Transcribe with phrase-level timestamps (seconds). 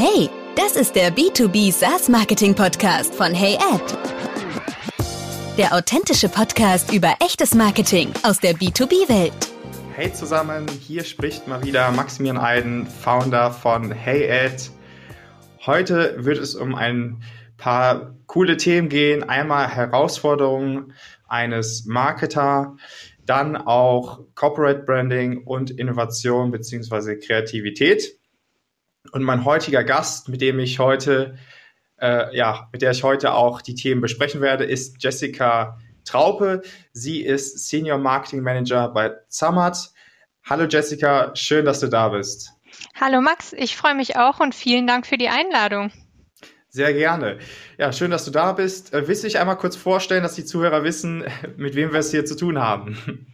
[0.00, 3.82] Hey, das ist der B2B SaaS Marketing Podcast von HeyAd.
[5.58, 9.32] Der authentische Podcast über echtes Marketing aus der B2B-Welt.
[9.96, 14.70] Hey zusammen, hier spricht mal wieder Maximilian Eiden, Founder von HeyAd.
[15.66, 17.20] Heute wird es um ein
[17.56, 19.28] paar coole Themen gehen.
[19.28, 20.92] Einmal Herausforderungen
[21.26, 22.76] eines Marketer,
[23.26, 28.17] dann auch Corporate Branding und Innovation beziehungsweise Kreativität.
[29.12, 31.38] Und mein heutiger Gast, mit dem ich heute,
[32.00, 36.62] äh, ja, mit der ich heute auch die Themen besprechen werde, ist Jessica Traupe.
[36.92, 39.90] Sie ist Senior Marketing Manager bei Zamat.
[40.44, 42.52] Hallo Jessica, schön, dass du da bist.
[43.00, 45.92] Hallo Max, ich freue mich auch und vielen Dank für die Einladung.
[46.70, 47.38] Sehr gerne.
[47.78, 48.92] Ja, schön, dass du da bist.
[48.92, 51.24] Äh, willst du dich einmal kurz vorstellen, dass die Zuhörer wissen,
[51.56, 53.26] mit wem wir es hier zu tun haben?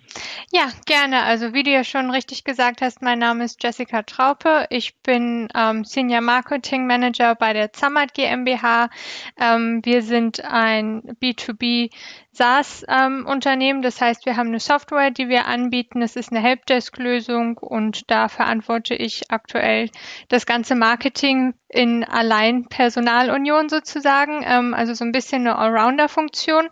[0.51, 1.23] Ja, gerne.
[1.23, 4.67] Also wie du ja schon richtig gesagt hast, mein Name ist Jessica Traupe.
[4.71, 8.91] Ich bin ähm, Senior Marketing Manager bei der Zammert GmbH.
[9.39, 11.91] Ähm, wir sind ein B2B
[12.35, 13.79] SaaS-Unternehmen.
[13.79, 16.01] Ähm, das heißt, wir haben eine Software, die wir anbieten.
[16.01, 19.91] Das ist eine Helpdesk-Lösung und da verantworte ich aktuell
[20.29, 24.43] das ganze Marketing in allein Personalunion sozusagen.
[24.45, 26.69] Ähm, also so ein bisschen eine Allrounder-Funktion.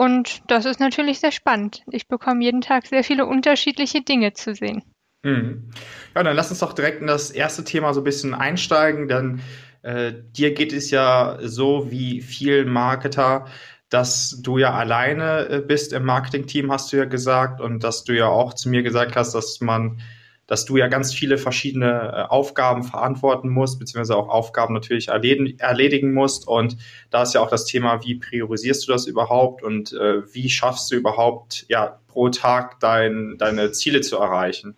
[0.00, 1.82] Und das ist natürlich sehr spannend.
[1.90, 4.82] Ich bekomme jeden Tag sehr viele unterschiedliche Dinge zu sehen.
[5.22, 5.72] Mhm.
[6.14, 9.42] Ja, dann lass uns doch direkt in das erste Thema so ein bisschen einsteigen, denn
[9.82, 13.44] äh, dir geht es ja so wie vielen Marketer,
[13.90, 18.16] dass du ja alleine äh, bist im Marketing-Team, hast du ja gesagt, und dass du
[18.16, 20.00] ja auch zu mir gesagt hast, dass man
[20.50, 26.12] dass du ja ganz viele verschiedene äh, Aufgaben verantworten musst, beziehungsweise auch Aufgaben natürlich erledigen,
[26.12, 26.48] musst.
[26.48, 26.76] Und
[27.10, 30.90] da ist ja auch das Thema, wie priorisierst du das überhaupt und äh, wie schaffst
[30.90, 34.74] du überhaupt, ja, pro Tag dein, deine Ziele zu erreichen?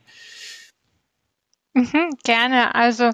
[1.74, 2.74] Mhm, gerne.
[2.74, 3.12] Also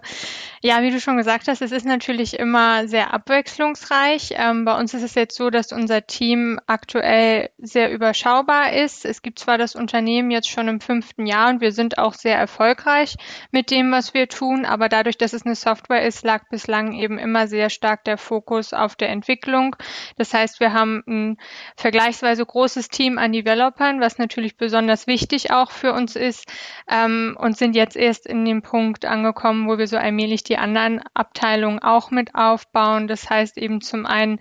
[0.61, 4.31] ja, wie du schon gesagt hast, es ist natürlich immer sehr abwechslungsreich.
[4.35, 9.05] Ähm, bei uns ist es jetzt so, dass unser Team aktuell sehr überschaubar ist.
[9.05, 12.37] Es gibt zwar das Unternehmen jetzt schon im fünften Jahr und wir sind auch sehr
[12.37, 13.15] erfolgreich
[13.53, 17.19] mit dem, was wir tun, aber dadurch, dass es eine Software ist, lag bislang eben
[17.19, 19.77] immer sehr stark der Fokus auf der Entwicklung.
[20.17, 21.37] Das heißt, wir haben ein
[21.77, 26.47] vergleichsweise großes Team an Developern, was natürlich besonders wichtig auch für uns ist
[26.91, 31.01] ähm, und sind jetzt erst in dem Punkt angekommen, wo wir so allmählich die anderen
[31.15, 33.07] Abteilungen auch mit aufbauen.
[33.07, 34.41] Das heißt eben zum einen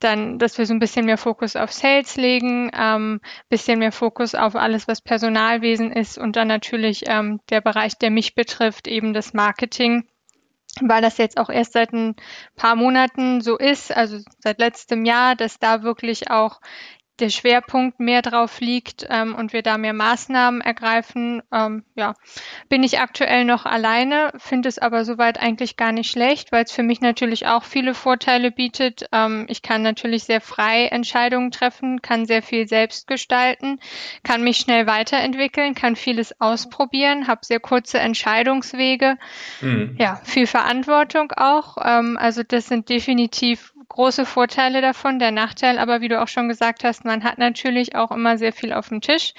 [0.00, 4.34] dann, dass wir so ein bisschen mehr Fokus auf Sales legen, ähm, bisschen mehr Fokus
[4.34, 9.12] auf alles, was Personalwesen ist und dann natürlich ähm, der Bereich, der mich betrifft, eben
[9.12, 10.08] das Marketing
[10.80, 12.14] weil das jetzt auch erst seit ein
[12.56, 16.60] paar Monaten so ist, also seit letztem Jahr, dass da wirklich auch
[17.20, 22.14] der Schwerpunkt mehr drauf liegt ähm, und wir da mehr Maßnahmen ergreifen, ähm, ja,
[22.68, 26.72] bin ich aktuell noch alleine, finde es aber soweit eigentlich gar nicht schlecht, weil es
[26.72, 29.06] für mich natürlich auch viele Vorteile bietet.
[29.12, 33.80] Ähm, ich kann natürlich sehr frei Entscheidungen treffen, kann sehr viel selbst gestalten,
[34.22, 39.16] kann mich schnell weiterentwickeln, kann vieles ausprobieren, habe sehr kurze Entscheidungswege,
[39.60, 39.96] mhm.
[39.98, 41.76] ja, viel Verantwortung auch.
[41.82, 45.18] Ähm, also das sind definitiv große Vorteile davon.
[45.18, 48.52] Der Nachteil aber, wie du auch schon gesagt hast, man hat natürlich auch immer sehr
[48.52, 49.34] viel auf dem Tisch,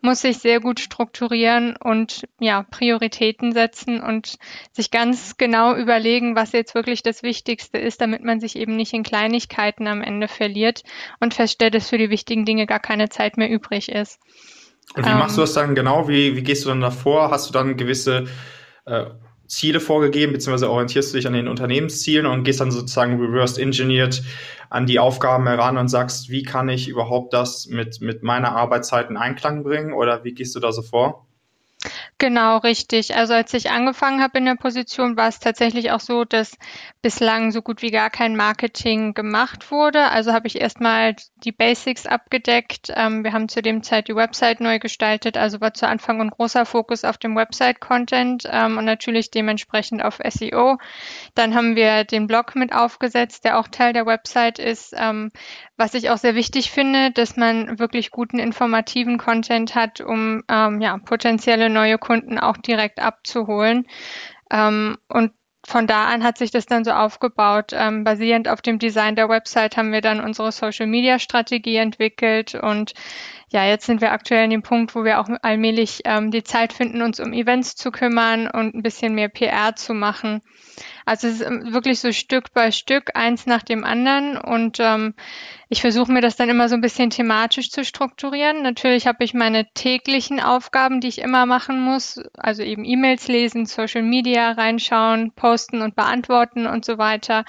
[0.00, 4.38] muss sich sehr gut strukturieren und ja, Prioritäten setzen und
[4.72, 8.92] sich ganz genau überlegen, was jetzt wirklich das Wichtigste ist, damit man sich eben nicht
[8.92, 10.82] in Kleinigkeiten am Ende verliert
[11.20, 14.20] und feststellt, dass für die wichtigen Dinge gar keine Zeit mehr übrig ist.
[14.94, 16.08] Und wie machst du ähm, das dann genau?
[16.08, 17.30] Wie, wie gehst du dann davor?
[17.30, 18.26] Hast du dann gewisse
[18.86, 19.06] äh,
[19.48, 24.22] Ziele vorgegeben, beziehungsweise orientierst du dich an den Unternehmenszielen und gehst dann sozusagen reversed engineered
[24.70, 29.08] an die Aufgaben heran und sagst, wie kann ich überhaupt das mit, mit meiner Arbeitszeit
[29.08, 31.27] in Einklang bringen oder wie gehst du da so vor?
[32.18, 33.14] Genau, richtig.
[33.14, 36.58] Also als ich angefangen habe in der Position, war es tatsächlich auch so, dass
[37.02, 40.10] bislang so gut wie gar kein Marketing gemacht wurde.
[40.10, 42.92] Also habe ich erstmal die Basics abgedeckt.
[42.96, 46.30] Ähm, wir haben zu dem Zeit die Website neu gestaltet, also war zu Anfang ein
[46.30, 50.78] großer Fokus auf dem Website-Content ähm, und natürlich dementsprechend auf SEO.
[51.36, 55.30] Dann haben wir den Blog mit aufgesetzt, der auch Teil der Website ist, ähm,
[55.76, 60.80] was ich auch sehr wichtig finde, dass man wirklich guten informativen Content hat, um ähm,
[60.80, 63.86] ja, potenzielle neue Kunden auch direkt abzuholen.
[64.50, 65.32] Ähm, und
[65.66, 67.72] von da an hat sich das dann so aufgebaut.
[67.72, 72.54] Ähm, basierend auf dem Design der Website haben wir dann unsere Social Media Strategie entwickelt
[72.54, 72.94] und
[73.50, 76.74] ja, jetzt sind wir aktuell an dem Punkt, wo wir auch allmählich ähm, die Zeit
[76.74, 80.42] finden, uns um Events zu kümmern und ein bisschen mehr PR zu machen.
[81.06, 84.36] Also es ist ähm, wirklich so Stück bei Stück, eins nach dem anderen.
[84.36, 85.14] Und ähm,
[85.70, 88.62] ich versuche mir das dann immer so ein bisschen thematisch zu strukturieren.
[88.62, 93.64] Natürlich habe ich meine täglichen Aufgaben, die ich immer machen muss, also eben E-Mails lesen,
[93.64, 97.46] Social Media reinschauen, posten und beantworten und so weiter.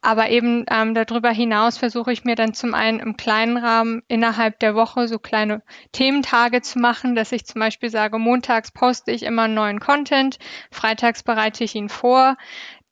[0.00, 4.60] Aber eben ähm, darüber hinaus versuche ich mir dann zum einen im kleinen Rahmen innerhalb
[4.60, 9.24] der Woche so kleine Thementage zu machen, dass ich zum Beispiel sage, montags poste ich
[9.24, 10.38] immer neuen Content,
[10.70, 12.36] freitags bereite ich ihn vor,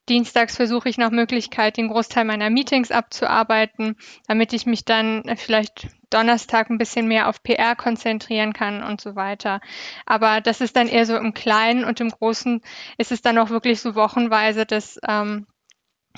[0.09, 3.97] Dienstags versuche ich nach Möglichkeit, den Großteil meiner Meetings abzuarbeiten,
[4.29, 9.17] damit ich mich dann vielleicht Donnerstag ein bisschen mehr auf PR konzentrieren kann und so
[9.17, 9.61] weiter.
[10.07, 12.63] Aber das ist dann eher so im Kleinen und im Großen
[12.99, 15.49] ist es dann auch wirklich so wochenweise, dass ähm,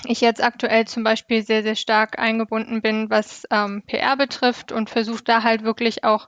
[0.05, 4.89] ich jetzt aktuell zum Beispiel sehr, sehr stark eingebunden bin, was ähm, PR betrifft und
[4.89, 6.27] versuche da halt wirklich auch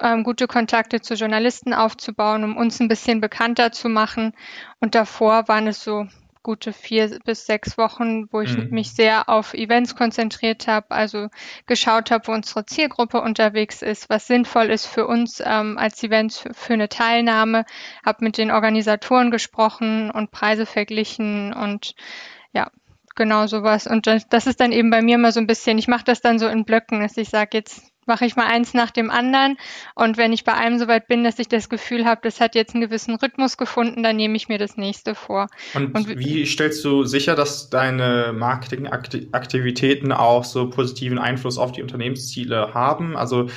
[0.00, 4.32] ähm, gute Kontakte zu Journalisten aufzubauen, um uns ein bisschen bekannter zu machen.
[4.80, 6.06] Und davor waren es so
[6.44, 8.68] gute vier bis sechs Wochen, wo ich mhm.
[8.70, 11.28] mich sehr auf Events konzentriert habe, also
[11.66, 16.38] geschaut habe, wo unsere Zielgruppe unterwegs ist, was sinnvoll ist für uns ähm, als Events
[16.38, 17.64] für, für eine Teilnahme,
[18.04, 21.94] habe mit den Organisatoren gesprochen und Preise verglichen und
[22.52, 22.70] ja,
[23.14, 23.86] genau sowas.
[23.86, 26.20] Und das, das ist dann eben bei mir immer so ein bisschen, ich mache das
[26.20, 29.56] dann so in Blöcken, dass ich sage, jetzt mache ich mal eins nach dem anderen.
[29.94, 32.74] Und wenn ich bei einem soweit bin, dass ich das Gefühl habe, das hat jetzt
[32.74, 35.48] einen gewissen Rhythmus gefunden, dann nehme ich mir das nächste vor.
[35.74, 41.82] Und, und wie stellst du sicher, dass deine Marketingaktivitäten auch so positiven Einfluss auf die
[41.82, 43.16] Unternehmensziele haben?
[43.16, 43.48] Also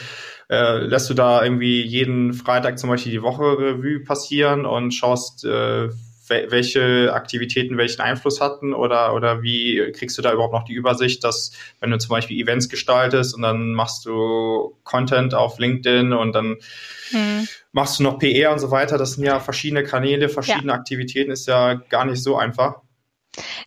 [0.50, 5.44] äh, lässt du da irgendwie jeden Freitag zum Beispiel die Woche Revue passieren und schaust,
[5.44, 5.90] äh,
[6.30, 11.24] welche Aktivitäten welchen Einfluss hatten oder, oder wie kriegst du da überhaupt noch die Übersicht,
[11.24, 16.34] dass wenn du zum Beispiel Events gestaltest und dann machst du Content auf LinkedIn und
[16.34, 16.58] dann
[17.10, 17.48] hm.
[17.72, 20.78] machst du noch PR und so weiter, das sind ja verschiedene Kanäle, verschiedene ja.
[20.78, 22.82] Aktivitäten, ist ja gar nicht so einfach.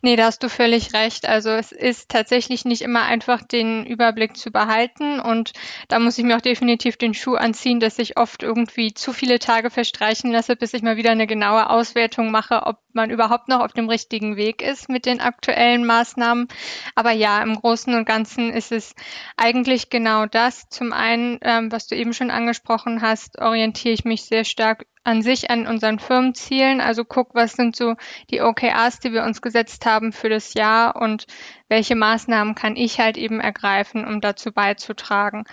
[0.01, 1.27] Nee, da hast du völlig recht.
[1.27, 5.19] Also es ist tatsächlich nicht immer einfach, den Überblick zu behalten.
[5.19, 5.53] Und
[5.87, 9.39] da muss ich mir auch definitiv den Schuh anziehen, dass ich oft irgendwie zu viele
[9.39, 13.61] Tage verstreichen lasse, bis ich mal wieder eine genaue Auswertung mache, ob man überhaupt noch
[13.61, 16.47] auf dem richtigen Weg ist mit den aktuellen Maßnahmen.
[16.95, 18.95] Aber ja, im Großen und Ganzen ist es
[19.37, 20.67] eigentlich genau das.
[20.69, 25.21] Zum einen, ähm, was du eben schon angesprochen hast, orientiere ich mich sehr stark an
[25.21, 26.81] sich an unseren Firmenzielen.
[26.81, 27.95] Also guck, was sind so
[28.29, 31.25] die OKRs, die wir uns gesetzt haben für das Jahr und
[31.69, 35.45] welche Maßnahmen kann ich halt eben ergreifen, um dazu beizutragen.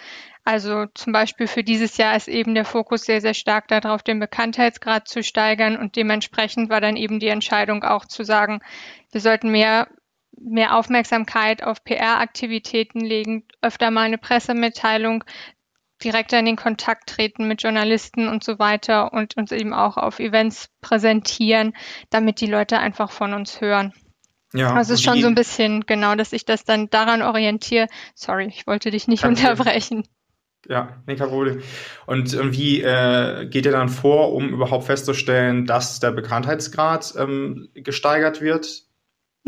[0.44, 4.18] Also zum Beispiel für dieses Jahr ist eben der Fokus sehr, sehr stark darauf, den
[4.18, 8.60] Bekanntheitsgrad zu steigern und dementsprechend war dann eben die Entscheidung auch zu sagen,
[9.12, 9.88] wir sollten mehr
[10.40, 15.24] mehr Aufmerksamkeit auf PR-Aktivitäten legen, öfter mal eine Pressemitteilung,
[16.04, 20.20] direkter in den Kontakt treten mit Journalisten und so weiter und uns eben auch auf
[20.20, 21.74] Events präsentieren,
[22.10, 23.92] damit die Leute einfach von uns hören.
[24.54, 27.86] Ja, also es ist schon so ein bisschen genau, dass ich das dann daran orientiere.
[28.14, 30.04] Sorry, ich wollte dich nicht unterbrechen.
[30.66, 31.62] Ja, nee, kein Problem.
[32.06, 37.68] Und, und wie äh, geht ihr dann vor, um überhaupt festzustellen, dass der Bekanntheitsgrad ähm,
[37.74, 38.88] gesteigert wird?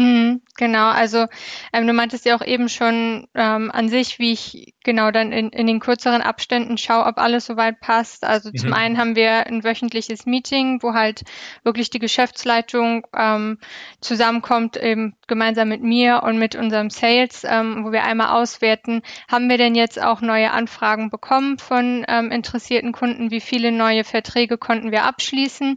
[0.00, 1.26] Mhm, genau, also
[1.74, 5.50] ähm, du meintest ja auch eben schon ähm, an sich, wie ich genau dann in,
[5.50, 8.24] in den kürzeren Abständen schaue, ob alles soweit passt.
[8.24, 8.56] Also mhm.
[8.56, 11.24] zum einen haben wir ein wöchentliches Meeting, wo halt
[11.64, 13.58] wirklich die Geschäftsleitung ähm,
[14.00, 19.50] zusammenkommt, eben gemeinsam mit mir und mit unserem Sales, ähm, wo wir einmal auswerten, haben
[19.50, 24.56] wir denn jetzt auch neue Anfragen bekommen von ähm, interessierten Kunden, wie viele neue Verträge
[24.56, 25.76] konnten wir abschließen,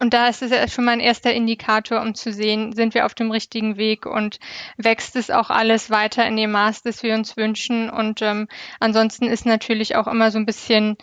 [0.00, 3.04] und da ist es ja schon mal ein erster Indikator, um zu sehen, sind wir
[3.04, 4.38] auf dem richtigen Weg und
[4.76, 7.90] wächst es auch alles weiter in dem Maß, das wir uns wünschen.
[7.90, 8.46] Und ähm,
[8.78, 10.96] ansonsten ist natürlich auch immer so ein bisschen,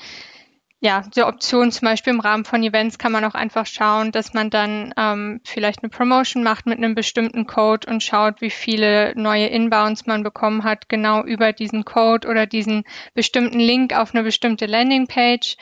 [0.79, 4.33] ja, die Option zum Beispiel im Rahmen von Events kann man auch einfach schauen, dass
[4.33, 9.13] man dann ähm, vielleicht eine Promotion macht mit einem bestimmten Code und schaut, wie viele
[9.15, 14.23] neue Inbounds man bekommen hat, genau über diesen Code oder diesen bestimmten Link auf eine
[14.23, 15.57] bestimmte Landingpage.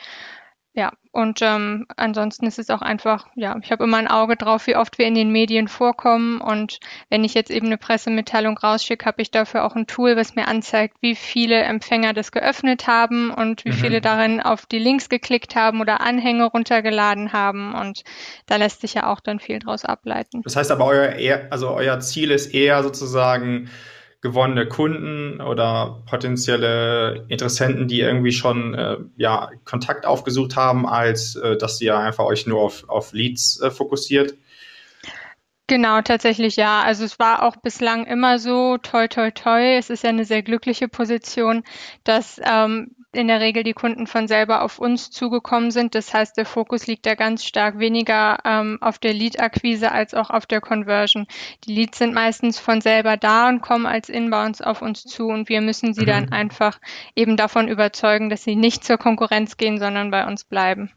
[0.76, 4.66] Ja, und ähm, ansonsten ist es auch einfach, ja, ich habe immer ein Auge drauf,
[4.66, 6.40] wie oft wir in den Medien vorkommen.
[6.40, 10.34] Und wenn ich jetzt eben eine Pressemitteilung rausschicke, habe ich dafür auch ein Tool, was
[10.34, 13.74] mir anzeigt, wie viele Empfänger das geöffnet haben und wie mhm.
[13.74, 17.72] viele darin auf die Links geklickt haben oder Anhänge runtergeladen haben.
[17.72, 18.02] Und
[18.46, 20.42] da lässt sich ja auch dann viel draus ableiten.
[20.42, 23.70] Das heißt aber, euer, also euer Ziel ist eher sozusagen,
[24.24, 31.58] gewonnene Kunden oder potenzielle Interessenten, die irgendwie schon äh, ja, Kontakt aufgesucht haben, als äh,
[31.58, 34.32] dass ihr einfach euch nur auf, auf Leads äh, fokussiert?
[35.66, 36.82] Genau, tatsächlich ja.
[36.82, 39.76] Also es war auch bislang immer so, toi, toi, toi.
[39.76, 41.62] Es ist ja eine sehr glückliche Position,
[42.04, 45.94] dass ähm, in der Regel die Kunden von selber auf uns zugekommen sind.
[45.94, 50.30] Das heißt, der Fokus liegt da ganz stark weniger ähm, auf der Lead-Akquise als auch
[50.30, 51.26] auf der Conversion.
[51.64, 55.48] Die Leads sind meistens von selber da und kommen als Inbounds auf uns zu und
[55.48, 56.06] wir müssen sie mhm.
[56.06, 56.78] dann einfach
[57.16, 60.90] eben davon überzeugen, dass sie nicht zur Konkurrenz gehen, sondern bei uns bleiben.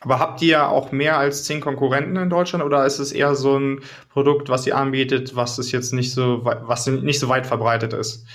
[0.00, 3.58] Aber habt ihr auch mehr als zehn Konkurrenten in Deutschland oder ist es eher so
[3.58, 7.92] ein Produkt, was ihr anbietet, was es jetzt nicht so, was nicht so weit verbreitet
[7.92, 8.26] ist?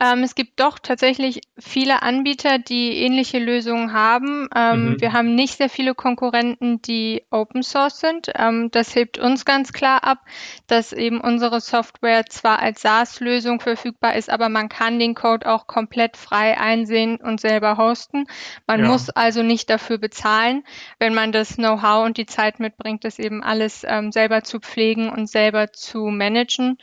[0.00, 4.48] Ähm, es gibt doch tatsächlich viele Anbieter, die ähnliche Lösungen haben.
[4.56, 5.00] Ähm, mhm.
[5.00, 8.30] Wir haben nicht sehr viele Konkurrenten, die Open Source sind.
[8.34, 10.20] Ähm, das hebt uns ganz klar ab,
[10.66, 15.66] dass eben unsere Software zwar als SaaS-Lösung verfügbar ist, aber man kann den Code auch
[15.66, 18.24] komplett frei einsehen und selber hosten.
[18.66, 18.86] Man ja.
[18.86, 20.64] muss also nicht dafür bezahlen,
[20.98, 25.10] wenn man das Know-how und die Zeit mitbringt, das eben alles ähm, selber zu pflegen
[25.10, 26.78] und selber zu managen.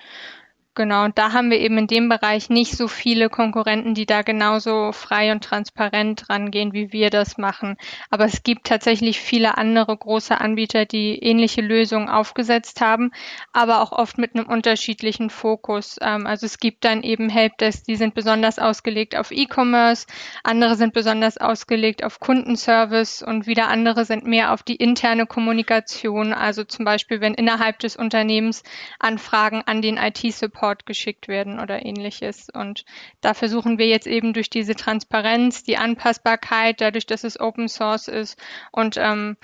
[0.78, 4.22] Genau, und da haben wir eben in dem Bereich nicht so viele Konkurrenten, die da
[4.22, 7.78] genauso frei und transparent rangehen, wie wir das machen.
[8.12, 13.10] Aber es gibt tatsächlich viele andere große Anbieter, die ähnliche Lösungen aufgesetzt haben,
[13.54, 15.98] aber auch oft mit einem unterschiedlichen Fokus.
[16.00, 20.06] Ähm, also es gibt dann eben Helpdesk, die sind besonders ausgelegt auf E-Commerce,
[20.44, 26.34] andere sind besonders ausgelegt auf Kundenservice und wieder andere sind mehr auf die interne Kommunikation.
[26.34, 28.62] Also zum Beispiel, wenn innerhalb des Unternehmens
[29.00, 32.48] Anfragen an den IT-Support Support geschickt werden oder ähnliches.
[32.54, 32.84] Und
[33.22, 38.10] da versuchen wir jetzt eben durch diese Transparenz, die Anpassbarkeit, dadurch, dass es Open Source
[38.10, 38.38] ist
[38.72, 39.38] und ähm,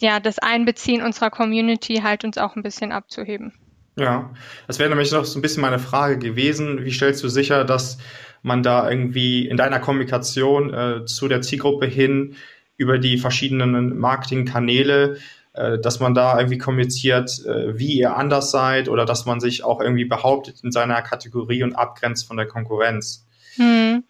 [0.00, 3.52] ja, das Einbeziehen unserer Community halt uns auch ein bisschen abzuheben.
[3.96, 4.30] Ja,
[4.66, 6.84] das wäre nämlich noch so ein bisschen meine Frage gewesen.
[6.84, 7.98] Wie stellst du sicher, dass
[8.42, 12.36] man da irgendwie in deiner Kommunikation äh, zu der Zielgruppe hin
[12.76, 15.16] über die verschiedenen Marketingkanäle
[15.58, 19.64] äh, dass man da irgendwie kommuniziert, äh, wie ihr anders seid oder dass man sich
[19.64, 23.26] auch irgendwie behauptet in seiner Kategorie und abgrenzt von der Konkurrenz.
[23.56, 24.04] Hm.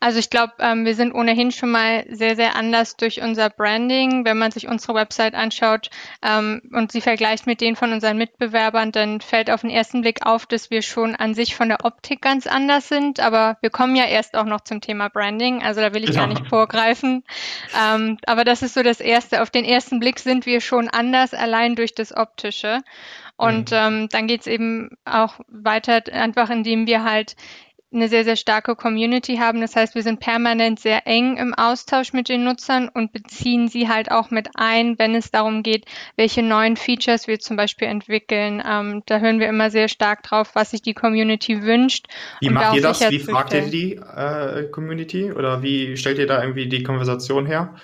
[0.00, 4.24] Also ich glaube, ähm, wir sind ohnehin schon mal sehr, sehr anders durch unser Branding.
[4.24, 5.90] Wenn man sich unsere Website anschaut
[6.22, 10.24] ähm, und sie vergleicht mit denen von unseren Mitbewerbern, dann fällt auf den ersten Blick
[10.24, 13.20] auf, dass wir schon an sich von der Optik ganz anders sind.
[13.20, 15.62] Aber wir kommen ja erst auch noch zum Thema Branding.
[15.62, 16.20] Also da will ich ja.
[16.22, 17.22] gar nicht vorgreifen.
[17.78, 19.42] Ähm, aber das ist so das Erste.
[19.42, 22.80] Auf den ersten Blick sind wir schon anders, allein durch das Optische.
[23.36, 23.76] Und mhm.
[23.76, 27.36] ähm, dann geht's eben auch weiter, einfach indem wir halt
[27.92, 29.60] eine sehr, sehr starke Community haben.
[29.60, 33.88] Das heißt, wir sind permanent sehr eng im Austausch mit den Nutzern und beziehen sie
[33.88, 38.62] halt auch mit ein, wenn es darum geht, welche neuen Features wir zum Beispiel entwickeln.
[38.64, 42.06] Ähm, da hören wir immer sehr stark drauf, was sich die Community wünscht.
[42.40, 43.00] Wie macht ihr das?
[43.10, 45.32] Wie fragt ihr die äh, Community?
[45.32, 47.74] Oder wie stellt ihr da irgendwie die Konversation her?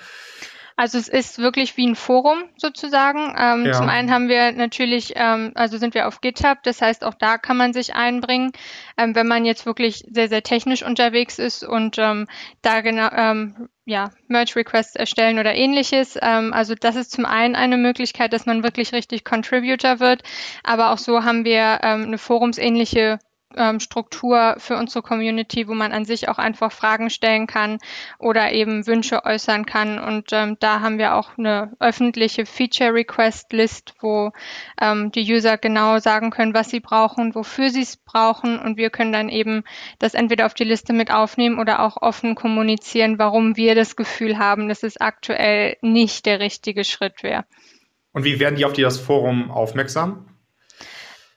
[0.77, 3.35] Also es ist wirklich wie ein Forum sozusagen.
[3.39, 3.73] Ähm, ja.
[3.73, 7.39] Zum einen haben wir natürlich, ähm, also sind wir auf GitHub, das heißt auch da
[7.39, 8.53] kann man sich einbringen,
[8.99, 12.27] ähm, wenn man jetzt wirklich sehr, sehr technisch unterwegs ist und ähm,
[12.61, 16.19] da genau, ähm, ja, Merge-Requests erstellen oder ähnliches.
[16.21, 20.25] Ähm, also das ist zum einen eine Möglichkeit, dass man wirklich richtig Contributor wird,
[20.63, 23.19] aber auch so haben wir eine forumsähnliche
[23.57, 27.79] ähm, Struktur für unsere Community, wo man an sich auch einfach Fragen stellen kann
[28.19, 29.99] oder eben Wünsche äußern kann.
[29.99, 34.33] Und ähm, da haben wir auch eine öffentliche Feature Request List, wo
[34.81, 38.59] ähm, die User genau sagen können, was sie brauchen, wofür sie es brauchen.
[38.59, 39.65] Und wir können dann eben
[39.99, 44.39] das entweder auf die Liste mit aufnehmen oder auch offen kommunizieren, warum wir das Gefühl
[44.39, 47.45] haben, dass es aktuell nicht der richtige Schritt wäre.
[48.13, 50.27] Und wie werden die auf das Forum aufmerksam?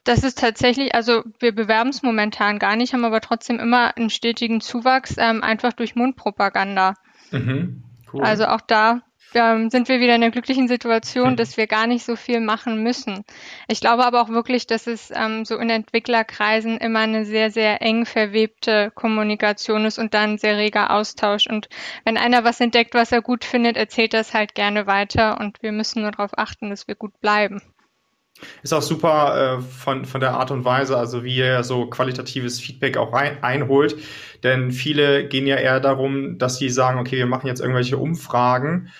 [0.04, 4.10] Das ist tatsächlich, also wir bewerben es momentan gar nicht, haben aber trotzdem immer einen
[4.10, 6.94] stetigen Zuwachs, ähm, einfach durch Mundpropaganda.
[7.30, 8.22] Mhm, cool.
[8.22, 9.02] Also auch da
[9.34, 11.36] ähm, sind wir wieder in der glücklichen Situation, mhm.
[11.36, 13.24] dass wir gar nicht so viel machen müssen.
[13.68, 17.82] Ich glaube aber auch wirklich, dass es ähm, so in Entwicklerkreisen immer eine sehr, sehr
[17.82, 21.46] eng verwebte Kommunikation ist und dann sehr reger Austausch.
[21.46, 21.68] Und
[22.04, 25.72] wenn einer was entdeckt, was er gut findet, erzählt das halt gerne weiter und wir
[25.72, 27.62] müssen nur darauf achten, dass wir gut bleiben.
[28.62, 32.60] Ist auch super äh, von, von der Art und Weise, also wie er so qualitatives
[32.60, 33.96] Feedback auch rein, einholt.
[34.42, 38.90] Denn viele gehen ja eher darum, dass sie sagen, okay, wir machen jetzt irgendwelche Umfragen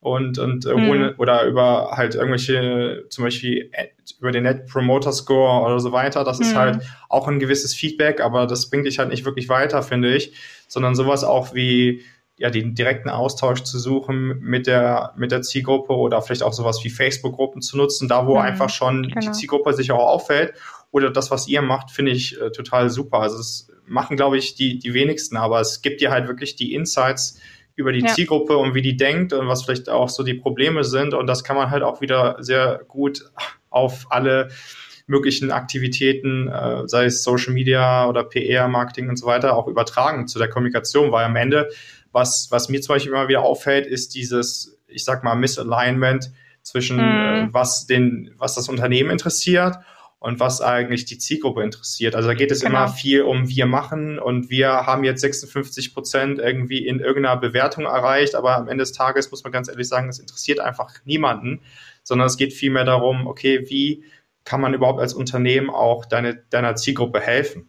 [0.00, 1.14] und, und äh, mhm.
[1.18, 3.70] oder über halt irgendwelche, zum Beispiel
[4.18, 6.24] über den Net Promoter Score oder so weiter.
[6.24, 6.44] Das mhm.
[6.44, 10.14] ist halt auch ein gewisses Feedback, aber das bringt dich halt nicht wirklich weiter, finde
[10.14, 10.32] ich,
[10.68, 12.02] sondern sowas auch wie
[12.40, 16.82] ja, den direkten Austausch zu suchen mit der, mit der Zielgruppe oder vielleicht auch sowas
[16.82, 19.20] wie Facebook-Gruppen zu nutzen, da wo mhm, einfach schon genau.
[19.20, 20.54] die Zielgruppe sich auch auffällt.
[20.90, 23.18] Oder das, was ihr macht, finde ich äh, total super.
[23.18, 26.72] Also es machen, glaube ich, die, die wenigsten, aber es gibt dir halt wirklich die
[26.72, 27.38] Insights
[27.76, 28.14] über die ja.
[28.14, 31.12] Zielgruppe und wie die denkt und was vielleicht auch so die Probleme sind.
[31.12, 33.30] Und das kann man halt auch wieder sehr gut
[33.68, 34.48] auf alle
[35.06, 40.26] möglichen Aktivitäten, äh, sei es Social Media oder PR, Marketing und so weiter, auch übertragen
[40.26, 41.68] zu der Kommunikation, weil am Ende,
[42.12, 46.96] was, was mir zum Beispiel immer wieder auffällt, ist dieses, ich sag mal, Misalignment zwischen
[46.96, 47.02] mhm.
[47.48, 49.76] äh, was den, was das Unternehmen interessiert
[50.18, 52.14] und was eigentlich die Zielgruppe interessiert.
[52.14, 52.70] Also da geht es genau.
[52.70, 57.84] immer viel um wir machen und wir haben jetzt 56 Prozent irgendwie in irgendeiner Bewertung
[57.84, 61.62] erreicht, aber am Ende des Tages muss man ganz ehrlich sagen, es interessiert einfach niemanden,
[62.02, 64.04] sondern es geht vielmehr darum, okay, wie
[64.44, 67.68] kann man überhaupt als Unternehmen auch deine, deiner Zielgruppe helfen?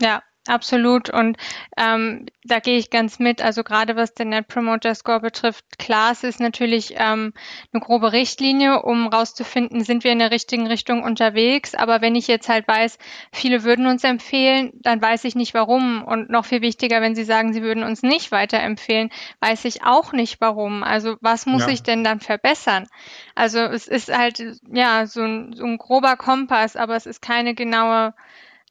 [0.00, 1.08] Ja, Absolut.
[1.08, 1.36] Und
[1.76, 3.40] ähm, da gehe ich ganz mit.
[3.40, 7.32] Also gerade was den Net Promoter Score betrifft, klar, es ist natürlich ähm,
[7.72, 11.76] eine grobe Richtlinie, um rauszufinden, sind wir in der richtigen Richtung unterwegs.
[11.76, 12.98] Aber wenn ich jetzt halt weiß,
[13.30, 16.02] viele würden uns empfehlen, dann weiß ich nicht warum.
[16.02, 20.12] Und noch viel wichtiger, wenn Sie sagen, Sie würden uns nicht weiterempfehlen, weiß ich auch
[20.12, 20.82] nicht warum.
[20.82, 21.68] Also was muss ja.
[21.68, 22.88] ich denn dann verbessern?
[23.36, 27.54] Also es ist halt ja so ein, so ein grober Kompass, aber es ist keine
[27.54, 28.12] genaue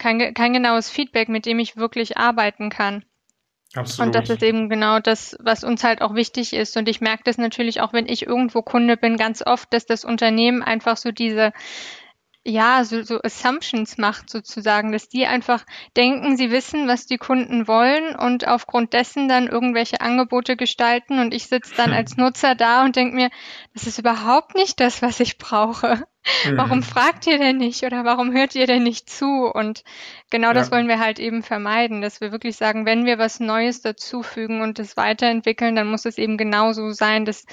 [0.02, 3.06] kein, kein genaues Feedback, mit dem ich wirklich arbeiten kann.
[3.74, 4.08] Absolut.
[4.08, 6.76] Und das ist eben genau das, was uns halt auch wichtig ist.
[6.76, 10.04] Und ich merke das natürlich auch, wenn ich irgendwo Kunde bin, ganz oft, dass das
[10.04, 11.54] Unternehmen einfach so diese
[12.44, 15.64] ja, so, so Assumptions macht sozusagen, dass die einfach
[15.96, 21.36] denken, sie wissen, was die Kunden wollen und aufgrund dessen dann irgendwelche Angebote gestalten und
[21.36, 23.30] ich sitze dann als Nutzer da und denke mir,
[23.76, 26.04] das ist überhaupt nicht das, was ich brauche.
[26.46, 26.58] Mhm.
[26.58, 29.52] Warum fragt ihr denn nicht oder warum hört ihr denn nicht zu?
[29.52, 29.84] Und
[30.30, 30.74] genau das ja.
[30.76, 34.80] wollen wir halt eben vermeiden, dass wir wirklich sagen, wenn wir was Neues dazufügen und
[34.80, 37.46] das weiterentwickeln, dann muss es eben genauso sein, dass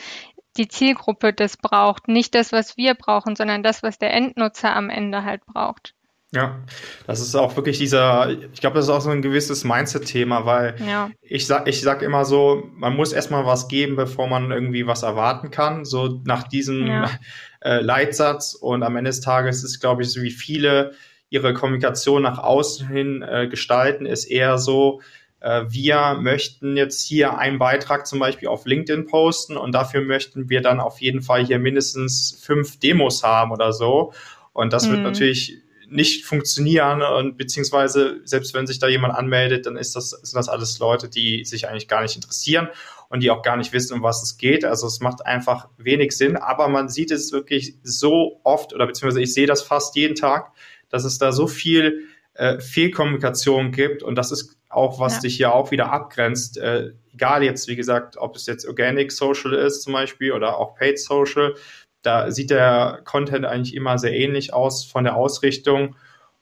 [0.56, 2.08] die Zielgruppe das braucht.
[2.08, 5.94] Nicht das, was wir brauchen, sondern das, was der Endnutzer am Ende halt braucht.
[6.30, 6.58] Ja,
[7.06, 10.76] das ist auch wirklich dieser, ich glaube, das ist auch so ein gewisses Mindset-Thema, weil
[10.86, 11.10] ja.
[11.22, 15.02] ich sag, ich sag immer so, man muss erstmal was geben, bevor man irgendwie was
[15.02, 17.10] erwarten kann, so nach diesem ja.
[17.60, 18.52] äh, Leitsatz.
[18.52, 20.92] Und am Ende des Tages ist, glaube ich, so wie viele
[21.30, 25.00] ihre Kommunikation nach außen hin äh, gestalten, ist eher so,
[25.40, 30.50] äh, wir möchten jetzt hier einen Beitrag zum Beispiel auf LinkedIn posten und dafür möchten
[30.50, 34.12] wir dann auf jeden Fall hier mindestens fünf Demos haben oder so.
[34.52, 34.92] Und das mhm.
[34.92, 40.10] wird natürlich nicht funktionieren und beziehungsweise selbst wenn sich da jemand anmeldet, dann ist das,
[40.10, 42.68] sind das alles Leute, die sich eigentlich gar nicht interessieren
[43.08, 44.64] und die auch gar nicht wissen, um was es geht.
[44.64, 49.22] Also es macht einfach wenig Sinn, aber man sieht es wirklich so oft oder beziehungsweise
[49.22, 50.52] ich sehe das fast jeden Tag,
[50.90, 55.20] dass es da so viel äh, Fehlkommunikation gibt und das ist auch was ja.
[55.20, 56.58] dich hier auch wieder abgrenzt.
[56.58, 60.74] Äh, egal jetzt, wie gesagt, ob es jetzt Organic Social ist zum Beispiel oder auch
[60.74, 61.54] Paid Social,
[62.02, 65.96] da sieht der Content eigentlich immer sehr ähnlich aus von der Ausrichtung.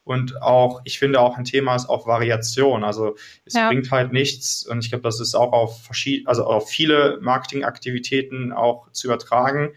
[0.05, 2.85] Und auch, ich finde auch ein Thema ist auch Variation.
[2.85, 3.69] Also es ja.
[3.69, 8.53] bringt halt nichts, und ich glaube, das ist auch auf verschiedene, also auf viele Marketingaktivitäten
[8.53, 9.73] auch zu übertragen,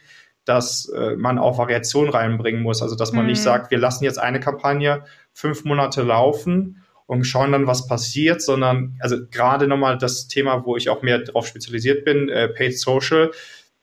[0.45, 2.81] dass äh, man auch Variation reinbringen muss.
[2.83, 3.31] Also dass man mhm.
[3.31, 8.39] nicht sagt, wir lassen jetzt eine Kampagne fünf Monate laufen und schauen dann, was passiert,
[8.41, 12.77] sondern also gerade nochmal das Thema, wo ich auch mehr darauf spezialisiert bin, äh, Paid
[12.77, 13.31] Social,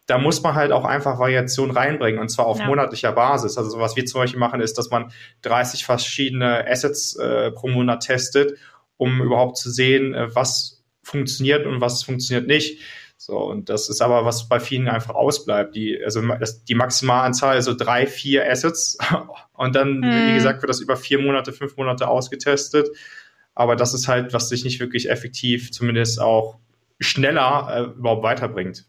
[0.07, 2.67] da muss man halt auch einfach Variation reinbringen und zwar auf ja.
[2.67, 3.59] monatlicher Basis.
[3.59, 8.05] Also was wir zum Beispiel machen, ist, dass man 30 verschiedene Assets äh, pro Monat
[8.05, 8.57] testet,
[8.97, 12.81] um überhaupt zu sehen, äh, was funktioniert und was funktioniert nicht.
[13.19, 15.75] So, und das ist aber, was bei vielen einfach ausbleibt.
[15.75, 18.99] Die, also das, die Maximalanzahl ist so drei, vier Assets.
[19.55, 20.29] Und dann, hm.
[20.29, 22.89] wie gesagt, wird das über vier Monate, fünf Monate ausgetestet.
[23.55, 26.59] Aber das ist halt, was sich nicht wirklich effektiv, zumindest auch
[27.01, 28.85] schneller äh, überhaupt weiterbringt.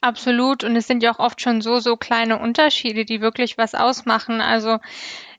[0.00, 0.62] Absolut.
[0.62, 4.40] Und es sind ja auch oft schon so, so kleine Unterschiede, die wirklich was ausmachen.
[4.40, 4.78] Also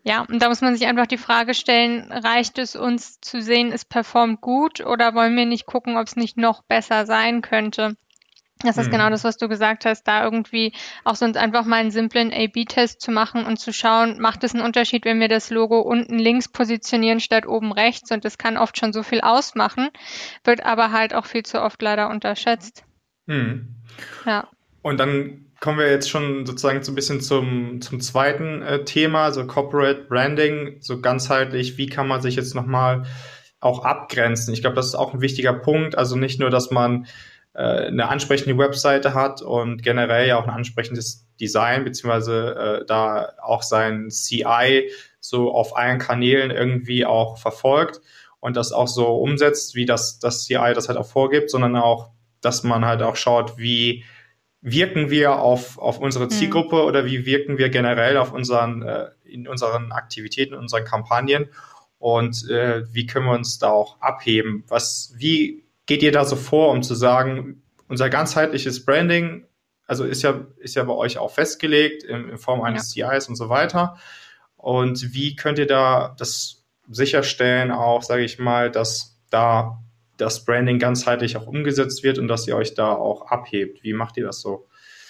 [0.04, 3.72] ja, und da muss man sich einfach die Frage stellen, reicht es uns zu sehen,
[3.72, 7.96] es performt gut oder wollen wir nicht gucken, ob es nicht noch besser sein könnte?
[8.62, 8.92] Das ist genau mhm.
[8.92, 10.74] genau das, was du gesagt hast, da irgendwie
[11.06, 14.66] auch sonst einfach mal einen simplen A-B-Test zu machen und zu schauen, macht es einen
[14.66, 18.78] Unterschied, wenn wir das Logo unten links positionieren statt oben rechts und das kann oft
[18.78, 19.90] schon so viel ausmachen,
[20.44, 22.84] wird aber halt auch viel zu oft leider unterschätzt.
[23.30, 23.76] Mhm.
[24.26, 24.48] Ja.
[24.82, 29.26] Und dann kommen wir jetzt schon sozusagen so ein bisschen zum, zum zweiten äh, Thema,
[29.26, 33.04] also Corporate Branding, so ganzheitlich, wie kann man sich jetzt nochmal
[33.60, 34.54] auch abgrenzen?
[34.54, 35.98] Ich glaube, das ist auch ein wichtiger Punkt.
[35.98, 37.08] Also nicht nur, dass man
[37.54, 43.34] äh, eine ansprechende Webseite hat und generell ja auch ein ansprechendes Design, beziehungsweise äh, da
[43.44, 44.90] auch sein CI
[45.20, 48.02] so auf allen Kanälen irgendwie auch verfolgt
[48.40, 52.12] und das auch so umsetzt, wie das, das CI das halt auch vorgibt, sondern auch,
[52.42, 54.04] dass man halt auch schaut, wie
[54.62, 56.30] wirken wir auf, auf unsere mhm.
[56.32, 56.82] Zielgruppe mhm.
[56.84, 61.50] oder wie wirken wir generell auf unseren, äh, in unseren Aktivitäten, in unseren Kampagnen
[61.98, 64.64] und äh, wie können wir uns da auch abheben?
[64.68, 69.46] Was, wie geht ihr da so vor, um zu sagen, unser ganzheitliches Branding,
[69.86, 73.10] also ist ja, ist ja bei euch auch festgelegt in, in Form eines ja.
[73.12, 73.98] CIs und so weiter.
[74.56, 79.84] Und wie könnt ihr da das sicherstellen, auch, sage ich mal, dass da
[80.20, 83.84] das Branding ganzheitlich auch umgesetzt wird und dass ihr euch da auch abhebt?
[83.84, 84.68] Wie macht ihr das so?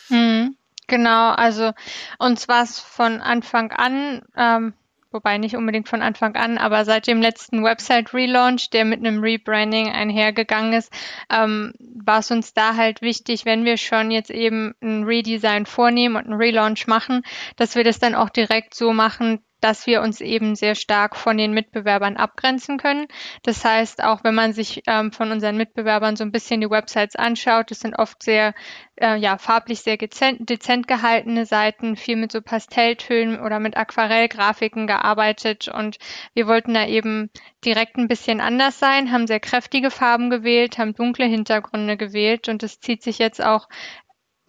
[0.07, 0.55] Hm,
[0.87, 1.71] genau, also
[2.17, 4.73] uns war es von Anfang an ähm,
[5.11, 9.89] wobei nicht unbedingt von Anfang an, aber seit dem letzten Website-Relaunch, der mit einem Rebranding
[9.91, 10.91] einhergegangen ist,
[11.31, 16.15] ähm, war es uns da halt wichtig, wenn wir schon jetzt eben ein Redesign vornehmen
[16.15, 17.23] und einen Relaunch machen,
[17.55, 21.37] dass wir das dann auch direkt so machen, dass wir uns eben sehr stark von
[21.37, 23.07] den Mitbewerbern abgrenzen können.
[23.43, 27.15] Das heißt, auch wenn man sich ähm, von unseren Mitbewerbern so ein bisschen die Websites
[27.15, 28.53] anschaut, das sind oft sehr
[28.95, 34.87] äh, ja, farblich sehr dezent, dezent gehaltene Seiten, viel mit so Pastelltönen oder mit Aquarellgrafiken
[34.87, 35.97] gearbeitet und
[36.33, 37.29] wir wollten da eben
[37.65, 42.63] direkt ein bisschen anders sein, haben sehr kräftige Farben gewählt, haben dunkle Hintergründe gewählt und
[42.63, 43.67] das zieht sich jetzt auch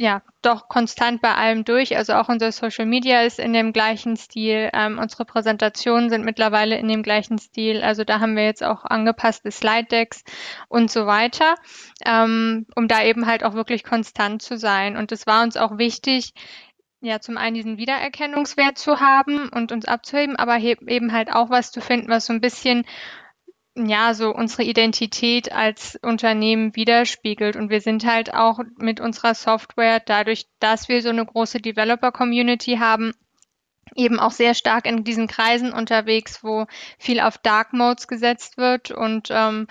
[0.00, 1.94] ja, doch konstant bei allem durch.
[1.94, 4.70] Also auch unser Social Media ist in dem gleichen Stil.
[4.72, 7.82] Ähm, unsere Präsentationen sind mittlerweile in dem gleichen Stil.
[7.82, 10.24] Also da haben wir jetzt auch angepasste Slide Decks
[10.68, 11.54] und so weiter,
[12.06, 14.96] ähm, um da eben halt auch wirklich konstant zu sein.
[14.96, 16.32] Und es war uns auch wichtig,
[17.02, 21.72] ja, zum einen diesen Wiedererkennungswert zu haben und uns abzuheben, aber eben halt auch was
[21.72, 22.86] zu finden, was so ein bisschen
[23.86, 27.56] ja, so unsere Identität als Unternehmen widerspiegelt.
[27.56, 32.76] Und wir sind halt auch mit unserer Software, dadurch, dass wir so eine große Developer-Community
[32.78, 33.12] haben,
[33.94, 36.66] eben auch sehr stark in diesen Kreisen unterwegs, wo
[36.98, 38.90] viel auf Dark Modes gesetzt wird.
[38.90, 39.66] Und ähm,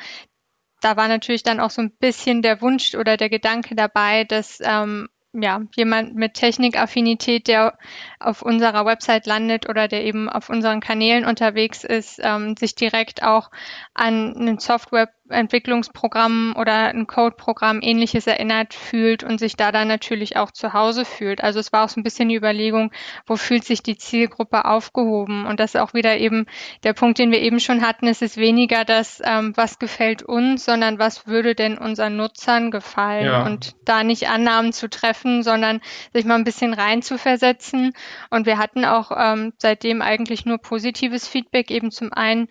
[0.82, 4.60] da war natürlich dann auch so ein bisschen der Wunsch oder der Gedanke dabei, dass
[4.62, 7.78] ähm, ja, jemand mit Technikaffinität, der
[8.20, 13.24] auf unserer Website landet oder der eben auf unseren Kanälen unterwegs ist, ähm, sich direkt
[13.24, 13.52] auch
[13.94, 20.38] an einen Software Entwicklungsprogramm oder ein Codeprogramm ähnliches erinnert fühlt und sich da dann natürlich
[20.38, 21.44] auch zu Hause fühlt.
[21.44, 22.92] Also es war auch so ein bisschen die Überlegung,
[23.26, 25.46] wo fühlt sich die Zielgruppe aufgehoben?
[25.46, 26.46] Und das ist auch wieder eben
[26.84, 28.08] der Punkt, den wir eben schon hatten.
[28.08, 33.26] Es ist weniger das, ähm, was gefällt uns, sondern was würde denn unseren Nutzern gefallen?
[33.26, 33.46] Ja.
[33.46, 35.82] Und da nicht Annahmen zu treffen, sondern
[36.14, 37.94] sich mal ein bisschen rein zu versetzen.
[38.30, 42.48] Und wir hatten auch ähm, seitdem eigentlich nur positives Feedback, eben zum einen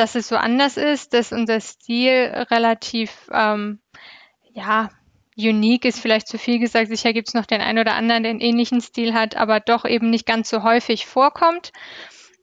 [0.00, 3.80] dass es so anders ist, dass unser Stil relativ, ähm,
[4.54, 4.88] ja,
[5.36, 6.88] unique ist vielleicht zu viel gesagt.
[6.88, 9.84] Sicher gibt es noch den einen oder anderen, der einen ähnlichen Stil hat, aber doch
[9.84, 11.72] eben nicht ganz so häufig vorkommt.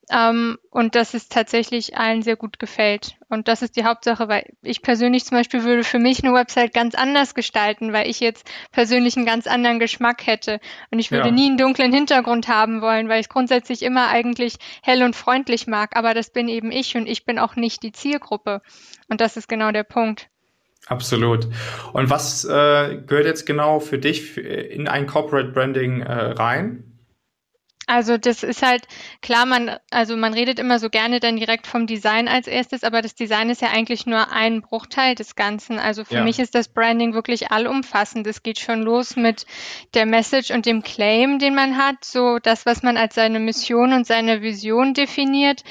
[0.09, 3.17] Ähm, und dass es tatsächlich allen sehr gut gefällt.
[3.27, 6.73] Und das ist die Hauptsache, weil ich persönlich zum Beispiel würde für mich eine Website
[6.73, 10.61] ganz anders gestalten, weil ich jetzt persönlich einen ganz anderen Geschmack hätte.
[10.91, 11.33] Und ich würde ja.
[11.33, 15.97] nie einen dunklen Hintergrund haben wollen, weil ich grundsätzlich immer eigentlich hell und freundlich mag.
[15.97, 18.61] Aber das bin eben ich und ich bin auch nicht die Zielgruppe.
[19.09, 20.29] Und das ist genau der Punkt.
[20.87, 21.49] Absolut.
[21.91, 26.96] Und was äh, gehört jetzt genau für dich in ein Corporate Branding äh, rein?
[27.87, 28.85] Also das ist halt
[29.21, 33.01] klar, man, also man redet immer so gerne dann direkt vom Design als erstes, aber
[33.01, 35.79] das Design ist ja eigentlich nur ein Bruchteil des Ganzen.
[35.79, 36.23] Also für ja.
[36.23, 38.27] mich ist das Branding wirklich allumfassend.
[38.27, 39.45] Es geht schon los mit
[39.93, 43.93] der Message und dem Claim, den man hat, so das, was man als seine Mission
[43.93, 45.63] und seine Vision definiert,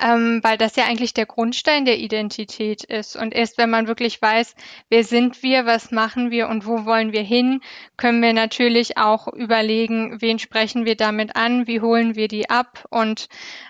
[0.00, 3.16] ähm, weil das ja eigentlich der Grundstein der Identität ist.
[3.16, 4.54] Und erst wenn man wirklich weiß,
[4.90, 7.62] wer sind wir, was machen wir und wo wollen wir hin,
[7.96, 12.84] können wir natürlich auch überlegen, wen sprechen wir damit an wie holen wir die ab?
[12.90, 13.28] Und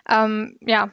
[0.08, 0.92] ähm, ja,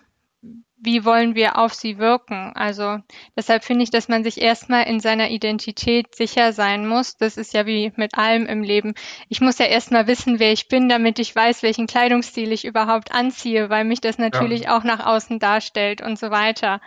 [0.84, 2.54] wie wollen wir auf sie wirken?
[2.56, 2.98] Also
[3.38, 7.18] deshalb finde ich, dass man sich erstmal in seiner Identität sicher sein muss.
[7.18, 8.96] Das ist ja wie mit allem im Leben.
[9.30, 13.12] Ich muss ja erstmal wissen, wer ich bin, damit ich weiß, welchen Kleidungsstil ich überhaupt
[13.12, 14.76] anziehe, weil mich das natürlich ja.
[14.76, 16.82] auch nach außen darstellt und so weiter.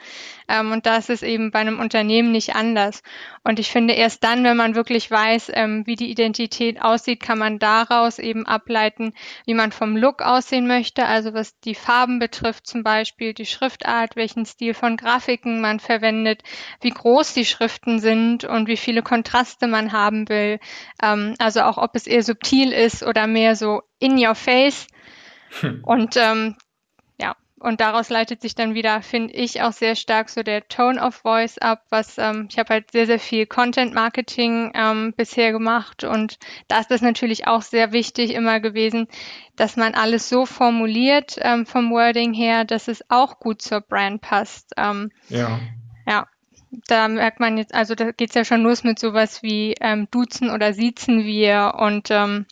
[0.49, 3.03] Ähm, und das ist eben bei einem Unternehmen nicht anders.
[3.45, 7.39] Und ich finde, erst dann, wenn man wirklich weiß, ähm, wie die Identität aussieht, kann
[7.39, 9.15] man daraus eben ableiten,
[9.47, 11.07] wie man vom Look aussehen möchte.
[11.07, 15.79] Also was die Farben betrifft, zum Beispiel die Schrift Schriftart, welchen Stil von Grafiken man
[15.79, 16.43] verwendet,
[16.81, 20.59] wie groß die Schriften sind und wie viele Kontraste man haben will.
[21.03, 24.87] Ähm, also auch, ob es eher subtil ist oder mehr so in your face.
[25.61, 25.83] Hm.
[25.85, 26.57] Und ähm,
[27.65, 31.15] und daraus leitet sich dann wieder, finde ich, auch sehr stark so der Tone of
[31.15, 36.05] Voice ab, was ähm, ich habe halt sehr, sehr viel Content Marketing ähm, bisher gemacht.
[36.05, 39.09] Und da ist das natürlich auch sehr wichtig immer gewesen,
[39.57, 44.21] dass man alles so formuliert ähm, vom Wording her, dass es auch gut zur Brand
[44.21, 44.75] passt.
[44.77, 45.59] Ähm, ja.
[46.07, 46.27] Ja.
[46.89, 50.51] Da merkt man jetzt, also da geht's ja schon los mit sowas wie ähm, Duzen
[50.51, 52.45] oder Siezen wir und ähm,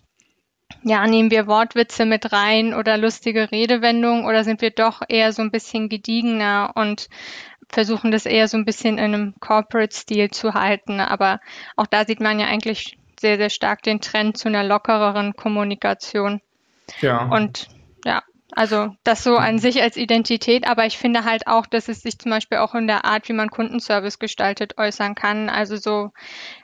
[0.84, 5.42] ja, nehmen wir Wortwitze mit rein oder lustige Redewendungen oder sind wir doch eher so
[5.42, 7.08] ein bisschen gediegener und
[7.68, 11.00] versuchen das eher so ein bisschen in einem Corporate-Stil zu halten.
[11.00, 11.40] Aber
[11.76, 16.40] auch da sieht man ja eigentlich sehr, sehr stark den Trend zu einer lockereren Kommunikation.
[17.00, 17.24] Ja.
[17.26, 17.68] Und
[18.04, 18.22] ja,
[18.54, 22.18] Also das so an sich als Identität, aber ich finde halt auch, dass es sich
[22.18, 25.48] zum Beispiel auch in der Art, wie man Kundenservice gestaltet, äußern kann.
[25.48, 26.12] Also so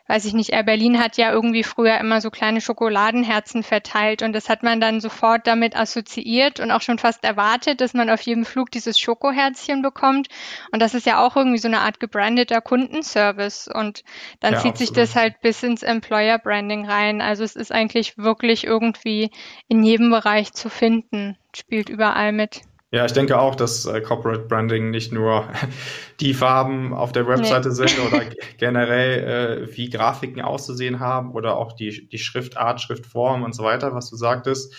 [0.09, 4.33] weiß ich nicht, Air Berlin hat ja irgendwie früher immer so kleine Schokoladenherzen verteilt und
[4.33, 8.23] das hat man dann sofort damit assoziiert und auch schon fast erwartet, dass man auf
[8.23, 10.29] jedem Flug dieses Schokoherzchen bekommt.
[10.73, 14.03] Und das ist ja auch irgendwie so eine Art gebrandeter Kundenservice und
[14.40, 14.79] dann ja, zieht absolut.
[14.79, 17.21] sich das halt bis ins Employer Branding rein.
[17.21, 19.31] Also es ist eigentlich wirklich irgendwie
[19.68, 22.62] in jedem Bereich zu finden, spielt überall mit.
[22.90, 25.48] Ja, ich denke auch, dass äh, Corporate Branding nicht nur
[26.20, 27.74] die Farben auf der Webseite nee.
[27.74, 28.24] sind oder
[28.57, 33.94] generell, äh, wie Grafiken auszusehen haben oder auch die, die Schriftart, Schriftform und so weiter,
[33.94, 34.74] was du sagtest,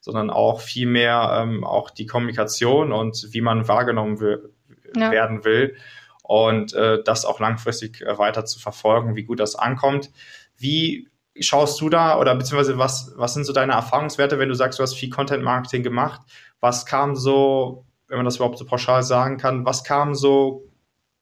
[0.00, 4.52] sondern auch vielmehr ähm, auch die Kommunikation und wie man wahrgenommen will,
[4.94, 5.10] ja.
[5.10, 5.74] werden will
[6.22, 10.10] und äh, das auch langfristig äh, weiter zu verfolgen, wie gut das ankommt.
[10.58, 11.08] Wie
[11.40, 14.82] schaust du da oder beziehungsweise was, was sind so deine Erfahrungswerte, wenn du sagst, du
[14.82, 16.20] hast viel Content Marketing gemacht?
[16.60, 20.64] Was kam so, wenn man das überhaupt so pauschal sagen kann, was kam so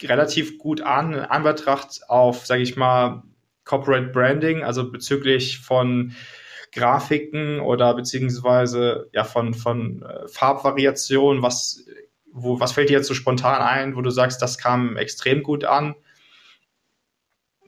[0.03, 3.23] relativ gut an in Anbetracht auf, sage ich mal,
[3.65, 6.15] Corporate Branding, also bezüglich von
[6.73, 11.85] Grafiken oder beziehungsweise ja von, von äh, Farbvariationen, was,
[12.33, 15.65] wo, was fällt dir jetzt so spontan ein, wo du sagst, das kam extrem gut
[15.65, 15.95] an?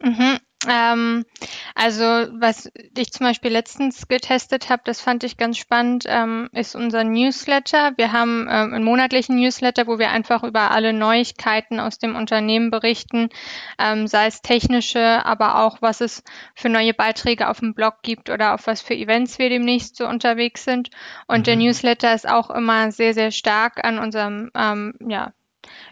[0.01, 0.39] Mhm.
[0.69, 1.25] Ähm,
[1.75, 6.75] also was ich zum Beispiel letztens getestet habe, das fand ich ganz spannend, ähm, ist
[6.75, 7.93] unser Newsletter.
[7.97, 12.71] Wir haben ähm, einen monatlichen Newsletter, wo wir einfach über alle Neuigkeiten aus dem Unternehmen
[12.71, 13.31] berichten,
[13.79, 16.23] ähm, sei es technische, aber auch was es
[16.55, 20.07] für neue Beiträge auf dem Blog gibt oder auf was für Events wir demnächst so
[20.07, 20.91] unterwegs sind.
[21.27, 21.45] Und mhm.
[21.45, 25.33] der Newsletter ist auch immer sehr, sehr stark an unserem ähm, ja,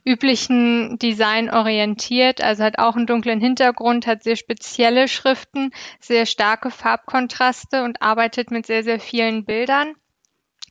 [0.05, 6.71] üblichen Design orientiert, also hat auch einen dunklen Hintergrund, hat sehr spezielle Schriften, sehr starke
[6.71, 9.95] Farbkontraste und arbeitet mit sehr, sehr vielen Bildern.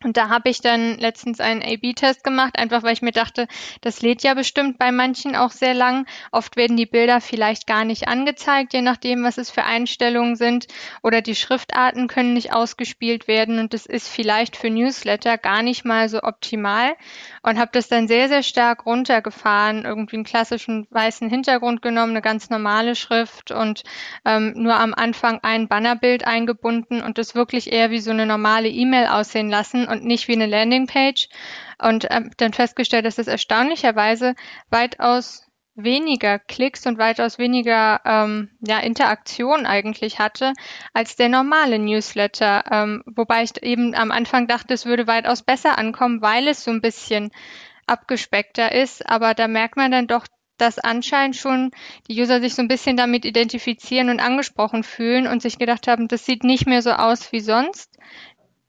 [0.05, 3.47] Und da habe ich dann letztens einen A-B-Test gemacht, einfach weil ich mir dachte,
[3.81, 6.05] das lädt ja bestimmt bei manchen auch sehr lang.
[6.31, 10.67] Oft werden die Bilder vielleicht gar nicht angezeigt, je nachdem, was es für Einstellungen sind.
[11.01, 13.57] Oder die Schriftarten können nicht ausgespielt werden.
[13.57, 16.93] Und das ist vielleicht für Newsletter gar nicht mal so optimal.
[17.41, 22.21] Und habe das dann sehr, sehr stark runtergefahren, irgendwie einen klassischen weißen Hintergrund genommen, eine
[22.21, 23.83] ganz normale Schrift und
[24.23, 28.67] ähm, nur am Anfang ein Bannerbild eingebunden und das wirklich eher wie so eine normale
[28.67, 31.29] E-Mail aussehen lassen und nicht wie eine Landingpage
[31.79, 34.35] und äh, dann festgestellt, dass es erstaunlicherweise
[34.69, 40.53] weitaus weniger Klicks und weitaus weniger ähm, ja, Interaktion eigentlich hatte
[40.93, 42.63] als der normale Newsletter.
[42.71, 46.71] Ähm, wobei ich eben am Anfang dachte, es würde weitaus besser ankommen, weil es so
[46.71, 47.31] ein bisschen
[47.87, 49.07] abgespeckter ist.
[49.07, 50.25] Aber da merkt man dann doch,
[50.57, 51.71] dass anscheinend schon
[52.07, 56.07] die User sich so ein bisschen damit identifizieren und angesprochen fühlen und sich gedacht haben,
[56.07, 57.97] das sieht nicht mehr so aus wie sonst.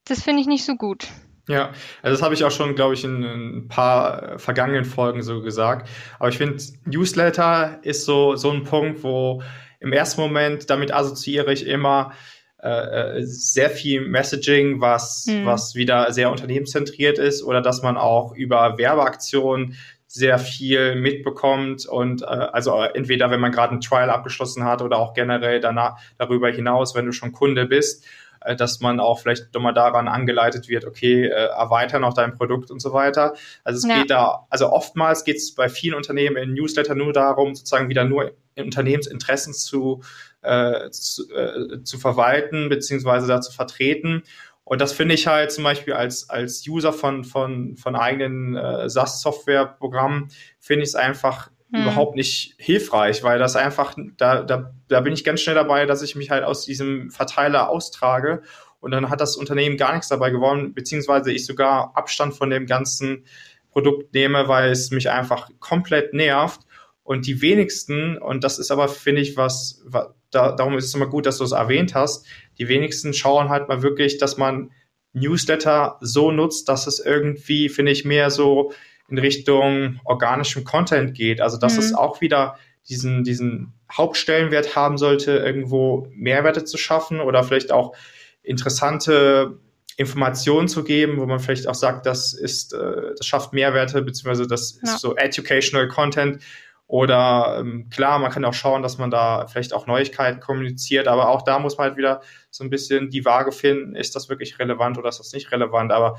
[0.07, 1.09] Das finde ich nicht so gut.
[1.49, 5.43] Ja, also das habe ich auch schon, glaube ich, in ein paar vergangenen Folgen so
[5.43, 5.89] gesagt.
[6.19, 9.43] Aber ich finde, Newsletter ist so, so ein Punkt, wo
[9.79, 12.13] im ersten Moment, damit assoziiere ich immer
[12.61, 15.45] äh, äh sehr viel Messaging, was, mhm.
[15.45, 19.77] was wieder sehr unternehmenszentriert ist oder dass man auch über Werbeaktionen
[20.09, 24.99] sehr viel mitbekommt und äh, also entweder wenn man gerade ein Trial abgeschlossen hat oder
[24.99, 28.09] auch generell danach darüber hinaus, wenn du schon Kunde bist äh,
[28.55, 32.81] dass man auch vielleicht nochmal daran angeleitet wird, okay, äh, erweitern auch dein Produkt und
[32.81, 33.35] so weiter.
[33.65, 34.01] Also es ja.
[34.01, 38.05] geht da, also oftmals geht es bei vielen Unternehmen in Newsletter nur darum, sozusagen wieder
[38.05, 40.03] nur Unternehmensinteressen zu,
[40.43, 44.23] äh, zu, äh, zu verwalten, beziehungsweise da zu vertreten.
[44.65, 48.89] Und das finde ich halt zum Beispiel als, als User von, von, von eigenen äh,
[48.89, 50.29] SaaS-Software-Programmen,
[50.59, 51.83] finde ich es einfach hm.
[51.83, 56.03] überhaupt nicht hilfreich, weil das einfach, da, da, da bin ich ganz schnell dabei, dass
[56.03, 58.43] ich mich halt aus diesem Verteiler austrage
[58.81, 62.67] und dann hat das Unternehmen gar nichts dabei gewonnen, beziehungsweise ich sogar Abstand von dem
[62.67, 63.25] ganzen
[63.71, 66.61] Produkt nehme, weil es mich einfach komplett nervt.
[67.03, 70.95] Und die wenigsten, und das ist aber, finde ich, was, was da, darum ist es
[70.95, 72.27] immer gut, dass du es erwähnt hast,
[72.59, 74.71] die wenigsten schauen halt mal wirklich, dass man
[75.13, 78.73] Newsletter so nutzt, dass es irgendwie, finde ich, mehr so
[79.09, 81.41] in Richtung organischem Content geht.
[81.41, 81.81] Also dass mhm.
[81.81, 87.95] es auch wieder diesen, diesen Hauptstellenwert haben sollte, irgendwo Mehrwerte zu schaffen oder vielleicht auch
[88.43, 89.59] interessante
[89.97, 94.47] Informationen zu geben, wo man vielleicht auch sagt, das ist, äh, das schafft Mehrwerte, beziehungsweise
[94.47, 94.95] das ja.
[94.95, 96.43] ist so educational Content.
[96.89, 101.31] Oder ähm, klar, man kann auch schauen, dass man da vielleicht auch Neuigkeiten kommuniziert, aber
[101.31, 104.61] auch da muss man halt wieder so ein bisschen die Waage finden, ist das wirklich
[104.61, 105.91] relevant oder ist das nicht relevant.
[105.91, 106.17] Aber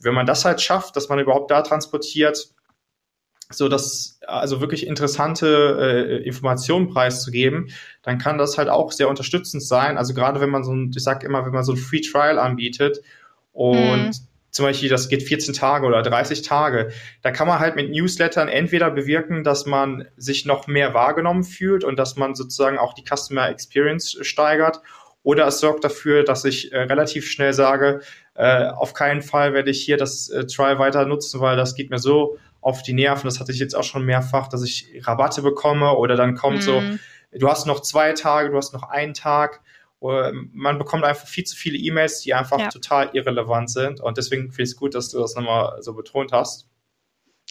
[0.00, 2.48] wenn man das halt schafft, dass man überhaupt da transportiert,
[3.50, 7.70] so dass also wirklich interessante äh, Informationen preiszugeben,
[8.02, 9.96] dann kann das halt auch sehr unterstützend sein.
[9.96, 12.38] Also gerade wenn man so ein, ich sag immer, wenn man so ein Free Trial
[12.38, 13.00] anbietet
[13.52, 14.10] und mhm.
[14.50, 16.92] zum Beispiel, das geht 14 Tage oder 30 Tage.
[17.22, 21.84] Da kann man halt mit Newslettern entweder bewirken, dass man sich noch mehr wahrgenommen fühlt
[21.84, 24.82] und dass man sozusagen auch die Customer Experience steigert.
[25.22, 28.00] Oder es sorgt dafür, dass ich äh, relativ schnell sage,
[28.38, 31.90] äh, auf keinen Fall werde ich hier das äh, Trial weiter nutzen, weil das geht
[31.90, 33.26] mir so auf die Nerven.
[33.26, 36.62] Das hatte ich jetzt auch schon mehrfach, dass ich Rabatte bekomme oder dann kommt mm.
[36.62, 37.00] so, mhm.
[37.32, 39.60] du hast noch zwei Tage, du hast noch einen Tag
[40.00, 42.68] man bekommt einfach viel zu viele E-Mails, die einfach ja.
[42.68, 44.00] total irrelevant sind.
[44.00, 46.67] Und deswegen finde ich es gut, dass du das nochmal so betont hast.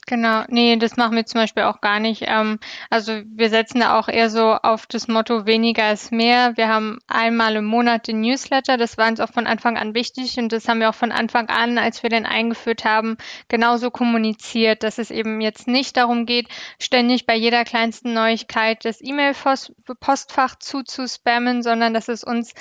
[0.09, 2.23] Genau, nee, das machen wir zum Beispiel auch gar nicht.
[2.27, 6.55] Ähm, also wir setzen da auch eher so auf das Motto weniger ist mehr.
[6.55, 10.37] Wir haben einmal im Monat den Newsletter, das war uns auch von Anfang an wichtig
[10.37, 13.17] und das haben wir auch von Anfang an, als wir den eingeführt haben,
[13.49, 16.47] genauso kommuniziert, dass es eben jetzt nicht darum geht,
[16.79, 22.53] ständig bei jeder kleinsten Neuigkeit das E-Mail-Postfach zuzuspammen, sondern dass es uns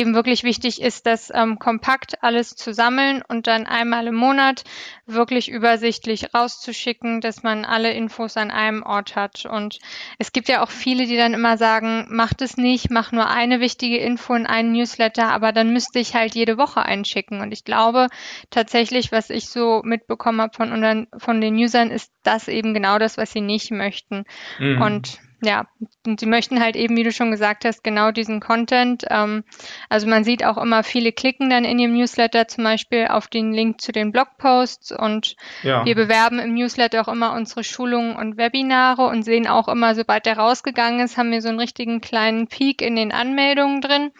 [0.00, 4.64] eben wirklich wichtig ist, das ähm, kompakt alles zu sammeln und dann einmal im Monat
[5.06, 9.44] wirklich übersichtlich rauszuschicken, dass man alle Infos an einem Ort hat.
[9.44, 9.78] Und
[10.18, 13.60] es gibt ja auch viele, die dann immer sagen, macht es nicht, mach nur eine
[13.60, 17.42] wichtige Info in einen Newsletter, aber dann müsste ich halt jede Woche einschicken.
[17.42, 18.06] Und ich glaube
[18.48, 23.18] tatsächlich, was ich so mitbekommen habe von, von den Usern, ist das eben genau das,
[23.18, 24.24] was sie nicht möchten.
[24.58, 24.80] Mhm.
[24.80, 25.66] Und ja,
[26.06, 29.04] und sie möchten halt eben, wie du schon gesagt hast, genau diesen Content.
[29.08, 29.44] Ähm,
[29.88, 33.52] also man sieht auch immer, viele klicken dann in ihrem Newsletter zum Beispiel auf den
[33.52, 35.84] Link zu den Blogposts und ja.
[35.84, 40.26] wir bewerben im Newsletter auch immer unsere Schulungen und Webinare und sehen auch immer, sobald
[40.26, 44.10] der rausgegangen ist, haben wir so einen richtigen kleinen Peak in den Anmeldungen drin.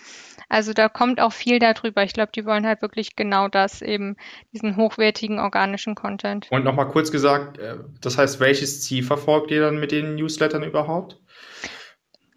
[0.50, 2.02] Also da kommt auch viel darüber.
[2.02, 4.16] Ich glaube, die wollen halt wirklich genau das, eben
[4.52, 6.48] diesen hochwertigen organischen Content.
[6.50, 10.64] Und nochmal kurz gesagt, äh, das heißt, welches Ziel verfolgt ihr dann mit den Newslettern
[10.64, 11.16] überhaupt?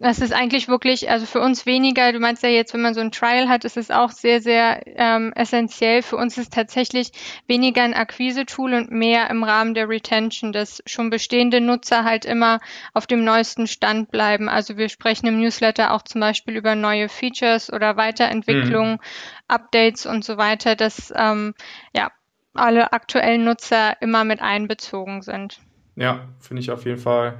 [0.00, 3.00] Das ist eigentlich wirklich, also für uns weniger, du meinst ja jetzt, wenn man so
[3.00, 6.02] ein Trial hat, ist es auch sehr, sehr ähm, essentiell.
[6.02, 7.12] Für uns ist tatsächlich
[7.46, 12.60] weniger ein Akquise-Tool und mehr im Rahmen der Retention, dass schon bestehende Nutzer halt immer
[12.92, 14.48] auf dem neuesten Stand bleiben.
[14.48, 19.00] Also wir sprechen im Newsletter auch zum Beispiel über neue Features oder Weiterentwicklungen, mhm.
[19.46, 21.54] Updates und so weiter, dass ähm,
[21.94, 22.10] ja
[22.52, 25.60] alle aktuellen Nutzer immer mit einbezogen sind.
[25.96, 27.38] Ja, finde ich auf jeden Fall